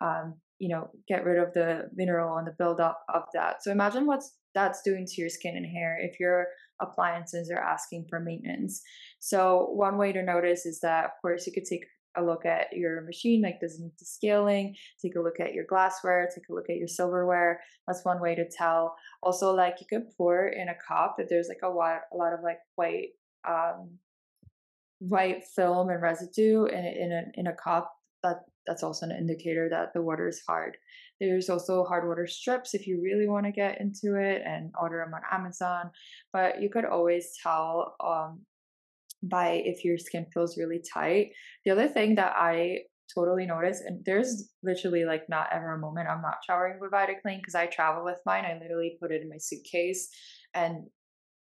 [0.00, 3.62] um, you know, get rid of the mineral and the buildup of that.
[3.62, 6.46] So imagine what's that's doing to your skin and hair if your
[6.80, 8.82] appliances are asking for maintenance.
[9.18, 11.84] So one way to notice is that, of course, you could take
[12.16, 14.74] a look at your machine, like does it need to scaling?
[15.00, 17.60] Take a look at your glassware, take a look at your silverware.
[17.86, 18.94] That's one way to tell.
[19.22, 22.34] Also, like you could pour in a cup if there's like a, white, a lot
[22.34, 23.08] of like white
[23.48, 23.98] um
[25.08, 27.92] white film and residue in in a in a cup.
[28.22, 30.76] That that's also an indicator that the water is hard.
[31.20, 34.98] There's also hard water strips if you really want to get into it and order
[35.04, 35.90] them on Amazon.
[36.32, 38.42] But you could always tell um,
[39.22, 41.30] by if your skin feels really tight.
[41.64, 42.78] The other thing that I
[43.14, 47.38] totally notice, and there's literally like not ever a moment I'm not showering with VitaClean
[47.38, 48.44] because I travel with mine.
[48.44, 50.08] I literally put it in my suitcase
[50.54, 50.86] and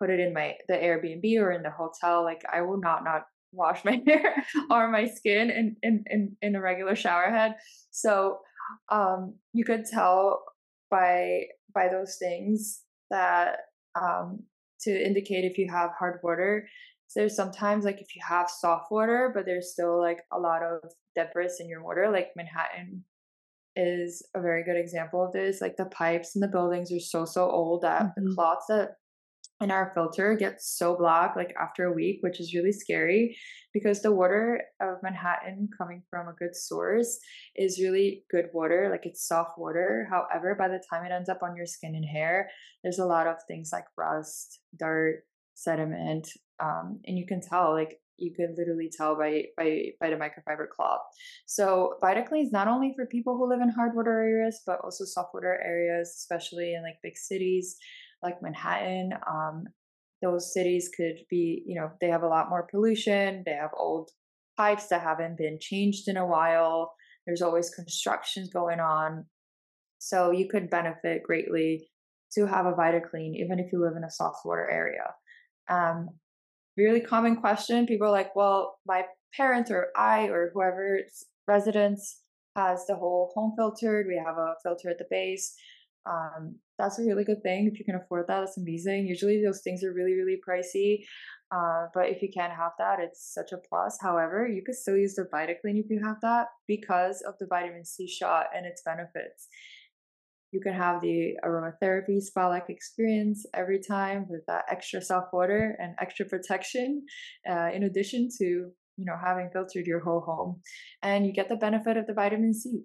[0.00, 2.22] put it in my the Airbnb or in the hotel.
[2.24, 3.22] Like I will not not
[3.52, 7.56] wash my hair or my skin in in in, in a regular shower head.
[7.90, 8.38] So
[8.90, 10.42] um you could tell
[10.90, 11.44] by
[11.74, 13.58] by those things that
[14.00, 14.44] um
[14.80, 16.68] to indicate if you have hard water
[17.08, 20.62] so there's sometimes like if you have soft water, but there's still like a lot
[20.62, 20.80] of
[21.16, 23.02] debris in your water, like Manhattan
[23.76, 25.62] is a very good example of this.
[25.62, 28.28] Like the pipes and the buildings are so so old that mm-hmm.
[28.28, 28.96] the clots that
[29.60, 33.36] in our filter gets so black like after a week, which is really scary
[33.74, 37.18] because the water of Manhattan coming from a good source
[37.56, 40.08] is really good water, like it's soft water.
[40.10, 42.48] However, by the time it ends up on your skin and hair,
[42.82, 46.28] there's a lot of things like rust, dirt, sediment,
[46.60, 50.68] um, and you can tell like you can literally tell by by by the microfiber
[50.68, 51.00] cloth.
[51.46, 55.04] So VitaClean is not only for people who live in hard water areas, but also
[55.04, 57.76] soft water areas, especially in like big cities
[58.22, 59.12] like Manhattan.
[59.28, 59.64] Um,
[60.22, 63.42] those cities could be, you know, they have a lot more pollution.
[63.46, 64.10] They have old
[64.56, 66.92] pipes that haven't been changed in a while.
[67.26, 69.26] There's always constructions going on.
[69.98, 71.88] So you could benefit greatly
[72.34, 75.14] to have a VitaClean, even if you live in a soft water area.
[75.68, 76.08] Um,
[76.76, 77.86] really common question.
[77.86, 79.04] People are like, well, my
[79.36, 82.22] parents or I or whoever's residence
[82.56, 84.06] has the whole home filtered.
[84.08, 85.54] We have a filter at the base.
[86.08, 87.68] Um, that's a really good thing.
[87.70, 89.06] If you can afford that, that's amazing.
[89.06, 91.04] Usually those things are really, really pricey.
[91.50, 93.98] Uh, but if you can't have that, it's such a plus.
[94.00, 97.84] However, you could still use the VitaClean if you have that because of the vitamin
[97.84, 99.48] C shot and its benefits.
[100.52, 105.94] You can have the aromatherapy spa-like experience every time with that extra soft water and
[106.00, 107.04] extra protection,
[107.50, 110.60] uh, in addition to you know having filtered your whole home,
[111.02, 112.82] and you get the benefit of the vitamin C.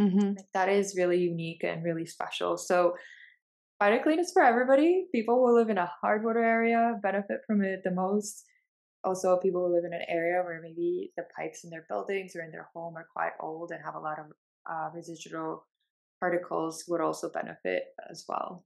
[0.00, 0.32] Mm-hmm.
[0.54, 2.56] That is really unique and really special.
[2.56, 2.94] So.
[3.82, 5.06] VitaClean is for everybody.
[5.10, 8.44] People who live in a hard water area benefit from it the most
[9.02, 12.42] also people who live in an area where maybe the pipes in their buildings or
[12.42, 14.26] in their home are quite old and have a lot of
[14.70, 15.66] uh, residual
[16.20, 18.64] particles would also benefit as well.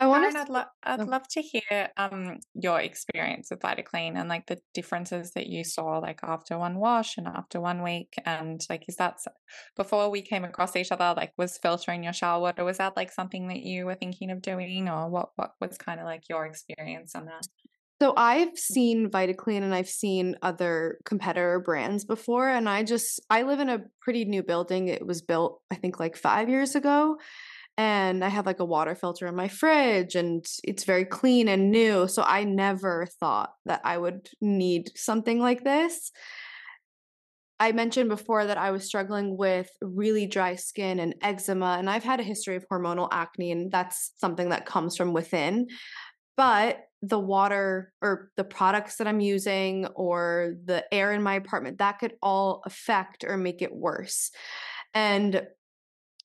[0.00, 0.40] I want to.
[0.40, 1.04] I'd, lo- I'd oh.
[1.04, 5.98] love to hear um your experience with VitaClean and like the differences that you saw
[5.98, 9.18] like after one wash and after one week and like is that
[9.76, 13.10] before we came across each other like was filtering your shower water was that like
[13.10, 16.46] something that you were thinking of doing or what what was kind of like your
[16.46, 17.46] experience on that?
[18.00, 23.42] So I've seen VitaClean and I've seen other competitor brands before and I just I
[23.42, 24.86] live in a pretty new building.
[24.86, 27.16] It was built I think like 5 years ago
[27.78, 31.70] and I have like a water filter in my fridge and it's very clean and
[31.70, 32.08] new.
[32.08, 36.10] So I never thought that I would need something like this.
[37.60, 42.04] I mentioned before that I was struggling with really dry skin and eczema, and I've
[42.04, 45.66] had a history of hormonal acne, and that's something that comes from within.
[46.36, 51.78] But the water or the products that I'm using or the air in my apartment,
[51.78, 54.30] that could all affect or make it worse.
[54.94, 55.42] And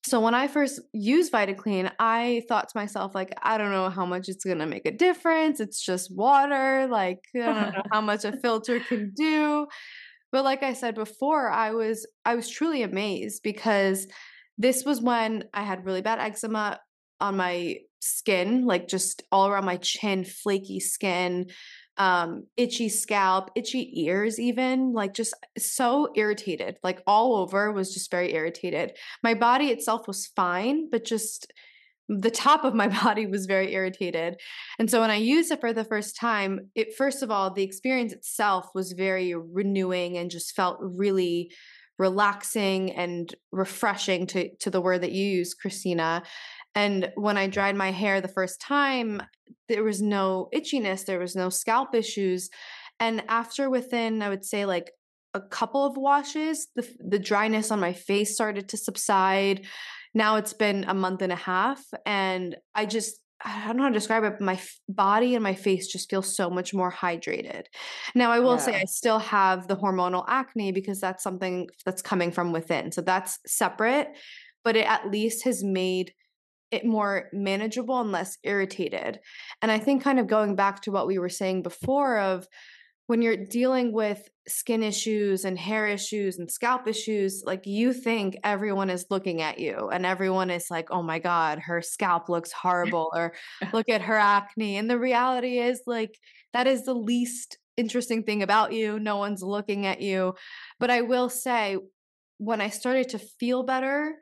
[0.05, 4.05] so when I first used VitaClean, I thought to myself, like, I don't know how
[4.05, 5.61] much it's gonna make a difference.
[5.61, 6.87] It's just water.
[6.87, 9.67] Like, I don't know how much a filter can do.
[10.31, 14.07] But like I said before, I was I was truly amazed because
[14.57, 16.79] this was when I had really bad eczema
[17.21, 21.45] on my skin, like just all around my chin, flaky skin,
[21.97, 28.09] um, itchy scalp, itchy ears, even like just so irritated, like all over was just
[28.09, 28.93] very irritated.
[29.21, 31.51] My body itself was fine, but just
[32.09, 34.39] the top of my body was very irritated.
[34.79, 37.63] And so when I used it for the first time, it first of all, the
[37.63, 41.51] experience itself was very renewing and just felt really
[41.99, 46.23] relaxing and refreshing to to the word that you use kristina
[46.75, 49.21] And when I dried my hair the first time,
[49.69, 52.49] there was no itchiness, there was no scalp issues.
[52.99, 54.91] And after within, I would say like
[55.33, 59.65] a couple of washes, the the dryness on my face started to subside.
[60.13, 63.89] Now it's been a month and a half, and I just I don't know how
[63.89, 66.91] to describe it, but my f- body and my face just feel so much more
[66.91, 67.65] hydrated.
[68.15, 68.61] Now, I will yeah.
[68.61, 72.91] say I still have the hormonal acne because that's something that's coming from within.
[72.93, 74.15] So that's separate,
[74.63, 76.13] but it at least has made
[76.73, 79.19] it more manageable and less irritated.
[79.61, 82.47] And I think kind of going back to what we were saying before of
[83.07, 88.37] when you're dealing with skin issues and hair issues and scalp issues, like you think
[88.43, 92.51] everyone is looking at you and everyone is like, oh my God, her scalp looks
[92.63, 93.33] horrible or
[93.71, 94.77] look at her acne.
[94.77, 96.17] And the reality is, like,
[96.53, 98.99] that is the least interesting thing about you.
[98.99, 100.35] No one's looking at you.
[100.79, 101.77] But I will say,
[102.37, 104.15] when I started to feel better,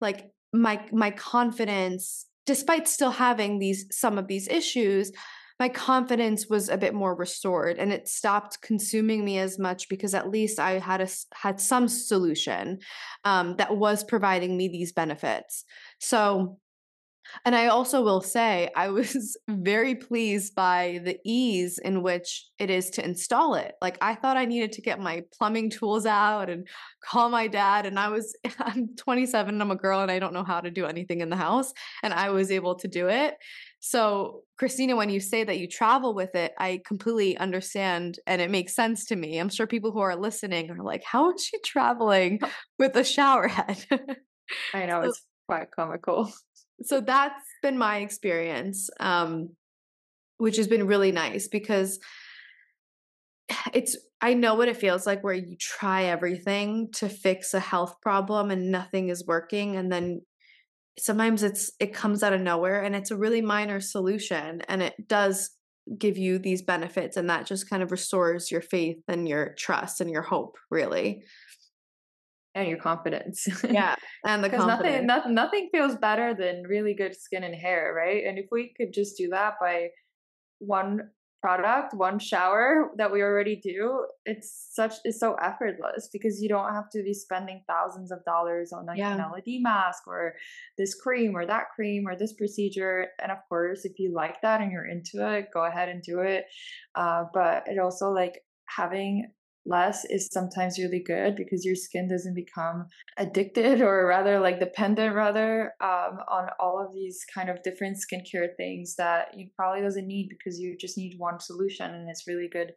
[0.00, 5.12] like my my confidence despite still having these some of these issues
[5.62, 10.12] my confidence was a bit more restored and it stopped consuming me as much because
[10.12, 12.80] at least I had a had some solution
[13.24, 15.64] um, that was providing me these benefits.
[16.00, 16.58] So
[17.44, 22.70] and I also will say, I was very pleased by the ease in which it
[22.70, 23.74] is to install it.
[23.80, 26.66] Like, I thought I needed to get my plumbing tools out and
[27.04, 27.86] call my dad.
[27.86, 30.70] And I was, I'm 27 and I'm a girl and I don't know how to
[30.70, 31.72] do anything in the house.
[32.02, 33.34] And I was able to do it.
[33.84, 38.48] So, Kristina, when you say that you travel with it, I completely understand and it
[38.48, 39.38] makes sense to me.
[39.38, 42.38] I'm sure people who are listening are like, how is she traveling
[42.78, 43.84] with a shower head?
[44.72, 46.32] I know, it's quite comical.
[46.84, 49.50] So, that's been my experience, um,
[50.38, 51.98] which has been really nice because
[53.72, 57.96] it's I know what it feels like where you try everything to fix a health
[58.00, 60.22] problem and nothing is working and then
[60.98, 64.94] sometimes it's it comes out of nowhere and it's a really minor solution and it
[65.08, 65.50] does
[65.98, 70.00] give you these benefits and that just kind of restores your faith and your trust
[70.00, 71.24] and your hope really
[72.54, 73.94] and your confidence yeah
[74.26, 74.82] and the confidence.
[74.82, 78.74] nothing, nothing nothing feels better than really good skin and hair right and if we
[78.76, 79.88] could just do that by
[80.58, 81.00] one
[81.42, 86.72] product, one shower that we already do, it's such it's so effortless because you don't
[86.72, 89.12] have to be spending thousands of dollars on like yeah.
[89.12, 90.34] an LED mask or
[90.78, 93.08] this cream or that cream or this procedure.
[93.20, 96.20] And of course, if you like that and you're into it, go ahead and do
[96.20, 96.44] it.
[96.94, 99.32] Uh, but it also like having
[99.64, 102.86] less is sometimes really good because your skin doesn't become
[103.16, 108.48] addicted or rather like dependent rather um, on all of these kind of different skincare
[108.56, 112.48] things that you probably doesn't need because you just need one solution and it's really
[112.52, 112.72] good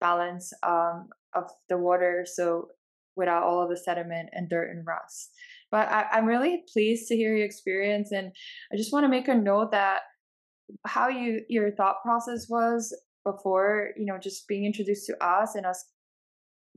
[0.00, 2.68] balance um, of the water so
[3.16, 5.30] without all of the sediment and dirt and rust.
[5.70, 8.32] But I, i'm really pleased to hear your experience and
[8.72, 10.00] i just want to make a note that
[10.86, 15.66] how you your thought process was before you know just being introduced to us and
[15.66, 15.84] us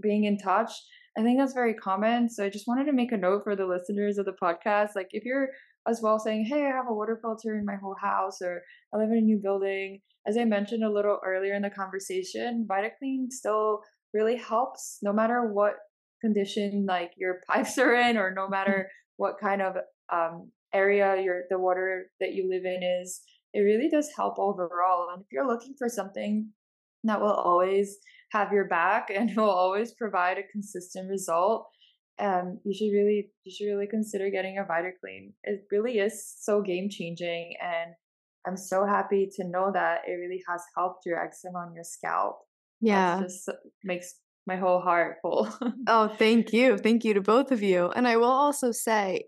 [0.02, 0.72] being in touch.
[1.18, 2.30] I think that's very common.
[2.30, 4.89] So I just wanted to make a note for the listeners of the podcast.
[4.95, 5.49] Like if you're
[5.88, 8.62] as well saying, Hey, I have a water filter in my whole house, or
[8.93, 9.99] I live in a new building.
[10.28, 13.82] As I mentioned a little earlier in the conversation, VitaClean still
[14.14, 15.76] really helps no matter what
[16.22, 18.88] condition like your pipes are in, or no matter
[19.18, 19.76] what kind of
[20.14, 23.22] um, area your the water that you live in is.
[23.54, 25.10] It really does help overall.
[25.12, 26.52] And if you're looking for something
[27.04, 27.97] that will always
[28.32, 31.67] have your back and will always provide a consistent result
[32.21, 35.34] um, you should really you should really consider getting a VitaClean.
[35.43, 37.93] It really is so game changing, and
[38.45, 42.39] I'm so happy to know that it really has helped your eczema on your scalp.
[42.79, 43.49] Yeah, That just
[43.84, 44.15] makes
[44.45, 45.49] my whole heart full.
[45.88, 47.89] oh, thank you, thank you to both of you.
[47.89, 49.25] And I will also say,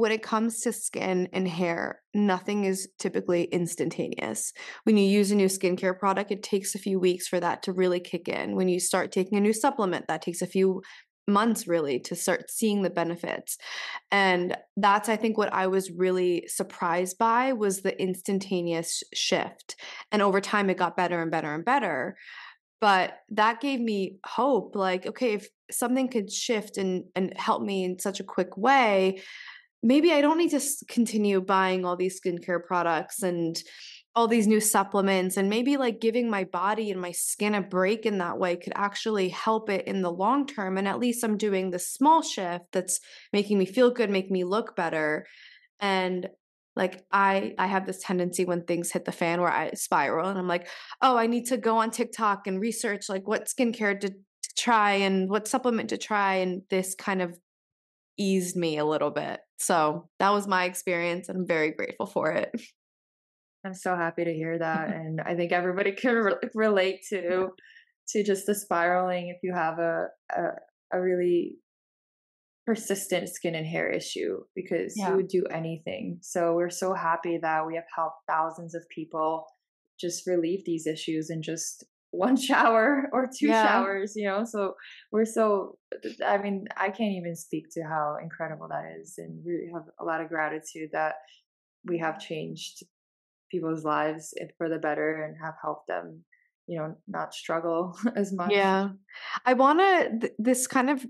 [0.00, 4.54] when it comes to skin and hair, nothing is typically instantaneous.
[4.84, 7.72] When you use a new skincare product, it takes a few weeks for that to
[7.72, 8.56] really kick in.
[8.56, 10.80] When you start taking a new supplement, that takes a few
[11.28, 13.58] months really to start seeing the benefits.
[14.10, 19.76] And that's I think what I was really surprised by was the instantaneous shift.
[20.10, 22.16] And over time it got better and better and better.
[22.80, 27.84] But that gave me hope like okay, if something could shift and and help me
[27.84, 29.20] in such a quick way,
[29.82, 33.60] maybe I don't need to continue buying all these skincare products and
[34.14, 38.04] all these new supplements and maybe like giving my body and my skin a break
[38.04, 41.36] in that way could actually help it in the long term and at least I'm
[41.36, 43.00] doing the small shift that's
[43.32, 45.26] making me feel good, make me look better
[45.78, 46.28] and
[46.76, 50.38] like I I have this tendency when things hit the fan where I spiral and
[50.38, 50.68] I'm like,
[51.02, 54.92] "Oh, I need to go on TikTok and research like what skincare to, to try
[54.92, 57.36] and what supplement to try and this kind of
[58.18, 59.40] eased me a little bit.
[59.60, 62.50] So that was my experience, and I'm very grateful for it.
[63.64, 67.50] I'm so happy to hear that, and I think everybody can re- relate to
[68.08, 70.42] to just the spiraling if you have a a,
[70.94, 71.56] a really
[72.66, 75.10] persistent skin and hair issue because yeah.
[75.10, 76.18] you would do anything.
[76.22, 79.44] So we're so happy that we have helped thousands of people
[80.00, 83.66] just relieve these issues and just one shower or two yeah.
[83.66, 84.44] showers, you know.
[84.44, 84.74] So
[85.12, 85.78] we're so
[86.24, 90.04] I mean, I can't even speak to how incredible that is and really have a
[90.04, 91.14] lot of gratitude that
[91.84, 92.82] we have changed
[93.50, 96.22] people's lives for the better and have helped them
[96.68, 98.90] you know not struggle as much yeah
[99.44, 101.04] i want to th- this kind of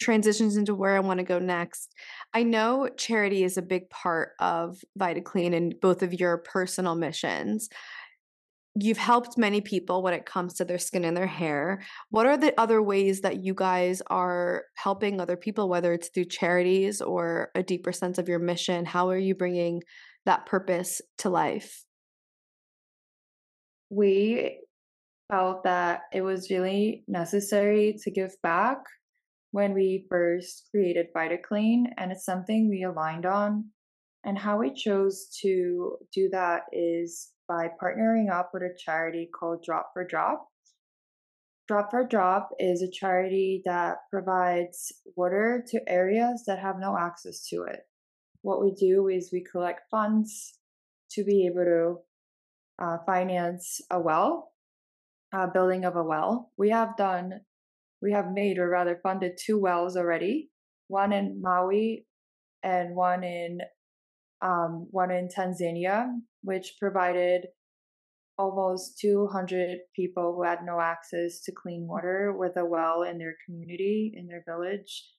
[0.00, 1.94] transitions into where I want to go next.
[2.34, 7.68] I know charity is a big part of VitaClean and both of your personal missions.
[8.78, 11.82] You've helped many people when it comes to their skin and their hair.
[12.10, 16.26] What are the other ways that you guys are helping other people, whether it's through
[16.26, 18.84] charities or a deeper sense of your mission?
[18.84, 19.82] How are you bringing
[20.26, 21.84] that purpose to life?
[23.88, 24.60] We
[25.32, 28.78] felt that it was really necessary to give back
[29.52, 33.70] when we first created VitaClean, and it's something we aligned on.
[34.22, 39.62] And how we chose to do that is by partnering up with a charity called
[39.64, 40.48] Drop for Drop.
[41.68, 47.46] Drop for Drop is a charity that provides water to areas that have no access
[47.48, 47.80] to it.
[48.42, 50.58] What we do is we collect funds
[51.12, 54.52] to be able to uh, finance a well,
[55.32, 56.52] uh, building of a well.
[56.56, 57.40] We have done
[58.02, 60.50] we have made or rather funded two wells already
[60.88, 62.04] one in malawi
[62.62, 63.58] and one in
[64.42, 66.06] um, one in tanzania
[66.46, 67.48] which provided
[68.38, 73.34] almost 200 people who had no access to clean water with a well in their
[73.44, 75.10] community in their village.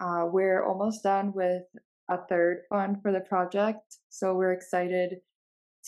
[0.00, 1.64] Uh, we're almost done with
[2.10, 5.16] a third fund for the project so we're excited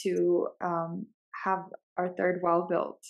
[0.02, 1.06] to um,
[1.44, 1.60] have
[1.96, 3.02] our third well built.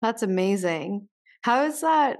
[0.00, 1.08] That's amazing.
[1.42, 2.18] How does that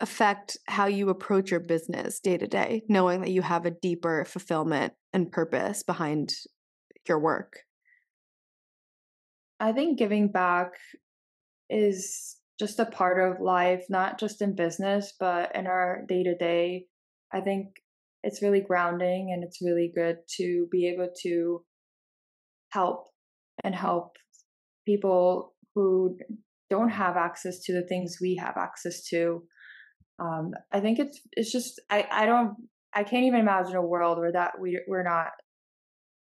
[0.00, 4.24] affect how you approach your business day to day, knowing that you have a deeper
[4.24, 6.30] fulfillment and purpose behind
[7.08, 7.54] your work?
[9.60, 10.72] I think giving back
[11.68, 16.36] is just a part of life, not just in business, but in our day to
[16.36, 16.86] day.
[17.32, 17.68] I think
[18.22, 21.64] it's really grounding and it's really good to be able to
[22.70, 23.06] help
[23.64, 24.16] and help
[24.86, 26.16] people who
[26.70, 29.42] don't have access to the things we have access to.
[30.18, 32.54] Um, I think it's it's just I I don't
[32.92, 35.28] I can't even imagine a world where that we we're not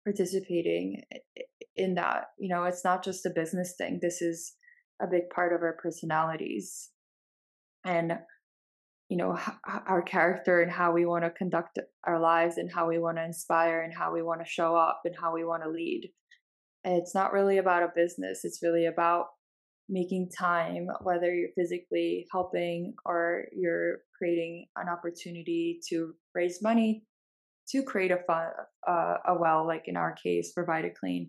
[0.06, 1.02] participating
[1.74, 2.26] in that.
[2.38, 3.98] You know, it's not just a business thing.
[4.00, 4.54] This is
[5.02, 6.90] a big part of our personalities,
[7.84, 8.12] and
[9.08, 9.38] you know
[9.86, 13.24] our character and how we want to conduct our lives and how we want to
[13.24, 16.08] inspire and how we want to show up and how we want to lead.
[16.84, 18.44] And it's not really about a business.
[18.44, 19.26] It's really about
[19.88, 27.04] making time, whether you're physically helping or you're creating an opportunity to raise money
[27.68, 28.48] to create a fun,
[28.86, 31.26] uh, a well, like in our case, for VitaClean.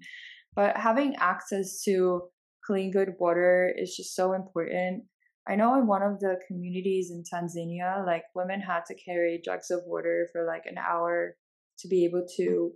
[0.56, 2.24] But having access to
[2.66, 5.04] clean, good water is just so important.
[5.48, 9.72] I know in one of the communities in Tanzania, like women had to carry jugs
[9.72, 11.36] of water for like an hour
[11.80, 12.74] to be able to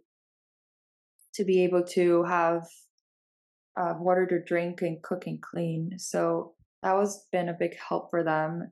[1.34, 2.68] to be able to have
[3.78, 5.98] uh, water to drink and cook and clean.
[5.98, 6.54] So
[6.84, 8.70] that was been a big help for them.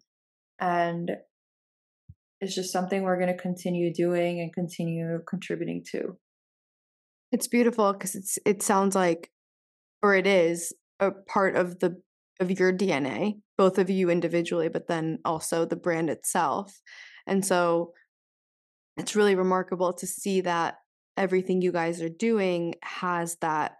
[0.59, 1.11] And
[2.41, 6.17] it's just something we're going to continue doing and continue contributing to.
[7.31, 9.29] It's beautiful because it's it sounds like
[10.01, 12.01] or it is a part of the
[12.39, 16.79] of your DNA, both of you individually, but then also the brand itself.
[17.27, 17.91] And so
[18.97, 20.75] it's really remarkable to see that
[21.17, 23.73] everything you guys are doing has that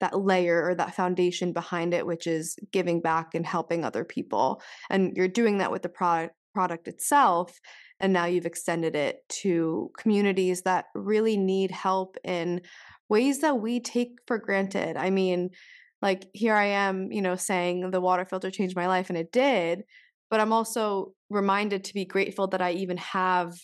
[0.00, 4.60] that layer or that foundation behind it which is giving back and helping other people
[4.90, 7.60] and you're doing that with the product product itself
[8.02, 12.60] and now you've extended it to communities that really need help in
[13.08, 14.96] ways that we take for granted.
[14.96, 15.50] I mean
[16.02, 19.32] like here i am you know saying the water filter changed my life and it
[19.32, 19.84] did
[20.28, 23.54] but i'm also reminded to be grateful that i even have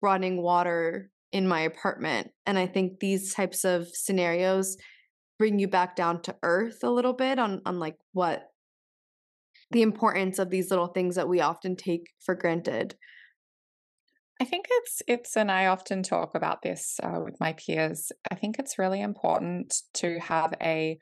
[0.00, 4.76] running water in my apartment and i think these types of scenarios
[5.38, 8.48] bring you back down to earth a little bit on on like what
[9.72, 12.94] the importance of these little things that we often take for granted
[14.42, 18.10] I think it's it's and I often talk about this uh, with my peers.
[18.28, 20.98] I think it's really important to have a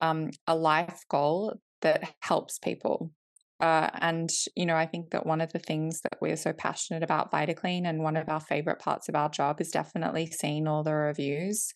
[0.00, 3.12] um, a life goal that helps people.
[3.60, 7.02] Uh, and, you know, I think that one of the things that we're so passionate
[7.02, 10.82] about VitaClean and one of our favorite parts of our job is definitely seeing all
[10.82, 11.70] the reviews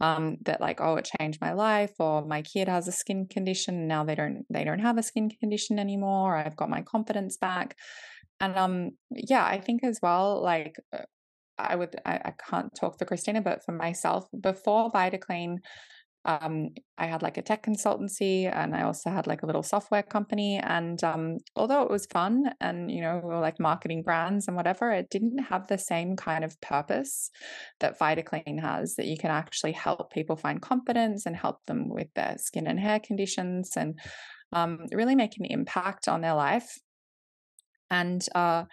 [0.00, 3.88] um, that like, oh, it changed my life or my kid has a skin condition.
[3.88, 6.36] Now they don't, they don't have a skin condition anymore.
[6.36, 7.74] I've got my confidence back.
[8.40, 11.02] And um, yeah, I think as well, like uh,
[11.58, 15.58] I would, I, I can't talk for Kristina, but for myself, before VitaClean,
[16.26, 20.02] um, I had like a tech consultancy and I also had like a little software
[20.02, 20.58] company.
[20.62, 24.56] And um, although it was fun and, you know, we were like marketing brands and
[24.56, 27.30] whatever, it didn't have the same kind of purpose
[27.80, 32.08] that VitaClean has, that you can actually help people find confidence and help them with
[32.14, 33.98] their skin and hair conditions and
[34.52, 36.78] um, really make an impact on their life.
[37.90, 38.64] And uh,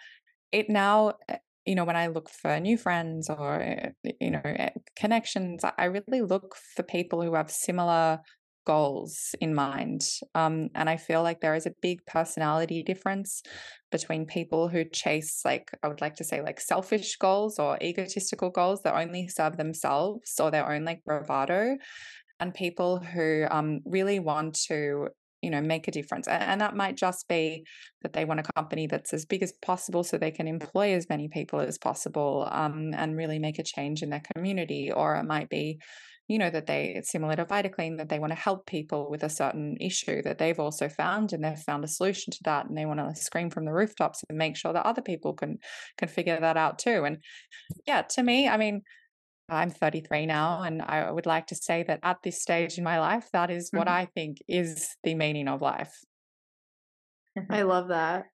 [0.52, 3.90] it now eh, you know, when I look for new friends or, eh,
[4.20, 8.18] you know, eh, connections, I really look for people who have similar
[8.66, 10.02] goals in mind.
[10.34, 13.42] Um, and I feel like there is a big personality difference
[13.90, 18.50] between people who chase, like, I would like to say, like selfish goals or egotistical
[18.50, 21.76] goals that only serve themselves or their own like bravado,
[22.40, 25.08] and people who um, really want to
[25.42, 27.64] you know make a difference and that might just be
[28.02, 31.08] that they want a company that's as big as possible so they can employ as
[31.08, 35.24] many people as possible um, and really make a change in their community or it
[35.24, 35.78] might be
[36.28, 39.24] you know that they it's similar to vitaclean that they want to help people with
[39.24, 42.78] a certain issue that they've also found and they've found a solution to that and
[42.78, 45.58] they want to scream from the rooftops and make sure that other people can
[45.98, 47.18] can figure that out too and
[47.86, 48.82] yeah to me i mean
[49.48, 52.98] I'm 33 now, and I would like to say that at this stage in my
[53.00, 53.96] life, that is what mm-hmm.
[53.96, 55.92] I think is the meaning of life.
[57.50, 58.26] I love that.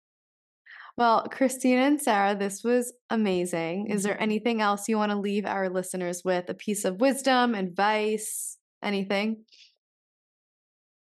[0.97, 3.87] Well, Kristina and Sara, this was amazing.
[3.89, 4.23] Is there mm-hmm.
[4.23, 6.51] anything else you want to leave our listeners with?
[6.51, 9.45] A piece of wisdom, advice, anything?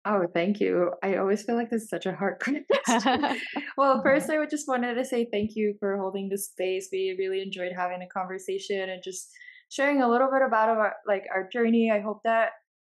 [0.06, 0.92] Oh, thank you.
[1.02, 2.38] I always feel like this is such a hard
[2.86, 3.38] question.
[3.76, 6.88] well, first, I would just wanted to say thank you for holding the space.
[6.92, 9.30] We really enjoyed having a conversation and just
[9.74, 11.90] sharing a little bit about our like our journey.
[11.90, 12.50] I hope that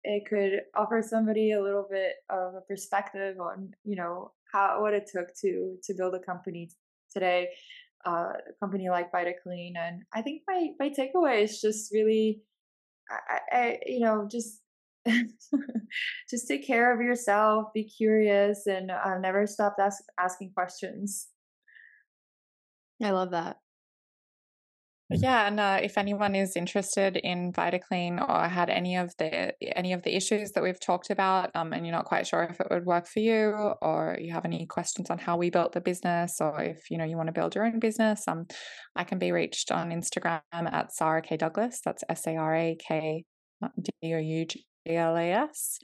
[0.04, 4.94] it could offer somebody a little bit of a perspective on you know how what
[4.94, 6.70] it took to to build a company
[7.12, 7.50] today,
[8.06, 9.74] uh, a company like VitaClean.
[9.76, 12.42] And I think my my takeaway is just really,
[13.10, 14.62] I, I you know just.
[16.30, 21.28] just take care of yourself be curious and uh, never stop ask, asking questions
[23.02, 23.56] i love that
[25.10, 29.94] yeah, and uh, if anyone is interested in VitaClean or had any of the any
[29.94, 32.68] of the issues that we've talked about, um, and you're not quite sure if it
[32.70, 33.52] would work for you,
[33.82, 37.06] or you have any questions on how we built the business, or if you know
[37.06, 38.48] you want to build your own business, um,
[38.96, 41.80] I can be reached on Instagram at Sara K Douglas.
[41.86, 43.24] That's S A R A K
[43.62, 45.80] D O U G L A S.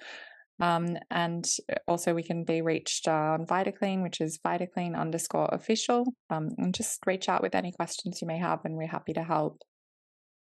[0.60, 6.06] Um, and uh, also, we can be reached on VitaClean, which is VitaClean underscore official.
[6.30, 9.24] Um, and just reach out with any questions you may have, and we're happy to
[9.24, 9.62] help.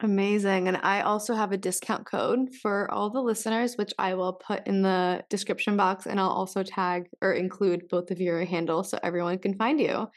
[0.01, 0.69] Amazing.
[0.69, 4.65] And I also have a discount code for all the listeners, which I will put
[4.65, 6.05] in the description box.
[6.05, 10.07] And I'll also tag or include both of your handles so everyone can find you.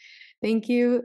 [0.40, 1.02] Thank you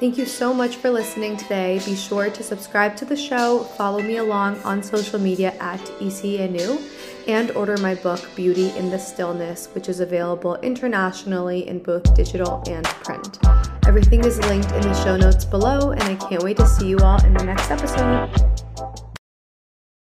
[0.00, 1.80] Thank you so much for listening today.
[1.86, 7.28] Be sure to subscribe to the show, follow me along on social media at ICIETNU,
[7.28, 12.62] and order my book, Beauty in the Stillness, which is available internationally in both digital
[12.66, 13.38] and print.
[13.86, 16.98] Everything is linked in the show notes below, and I can't wait to see you
[16.98, 18.53] all in the next episode.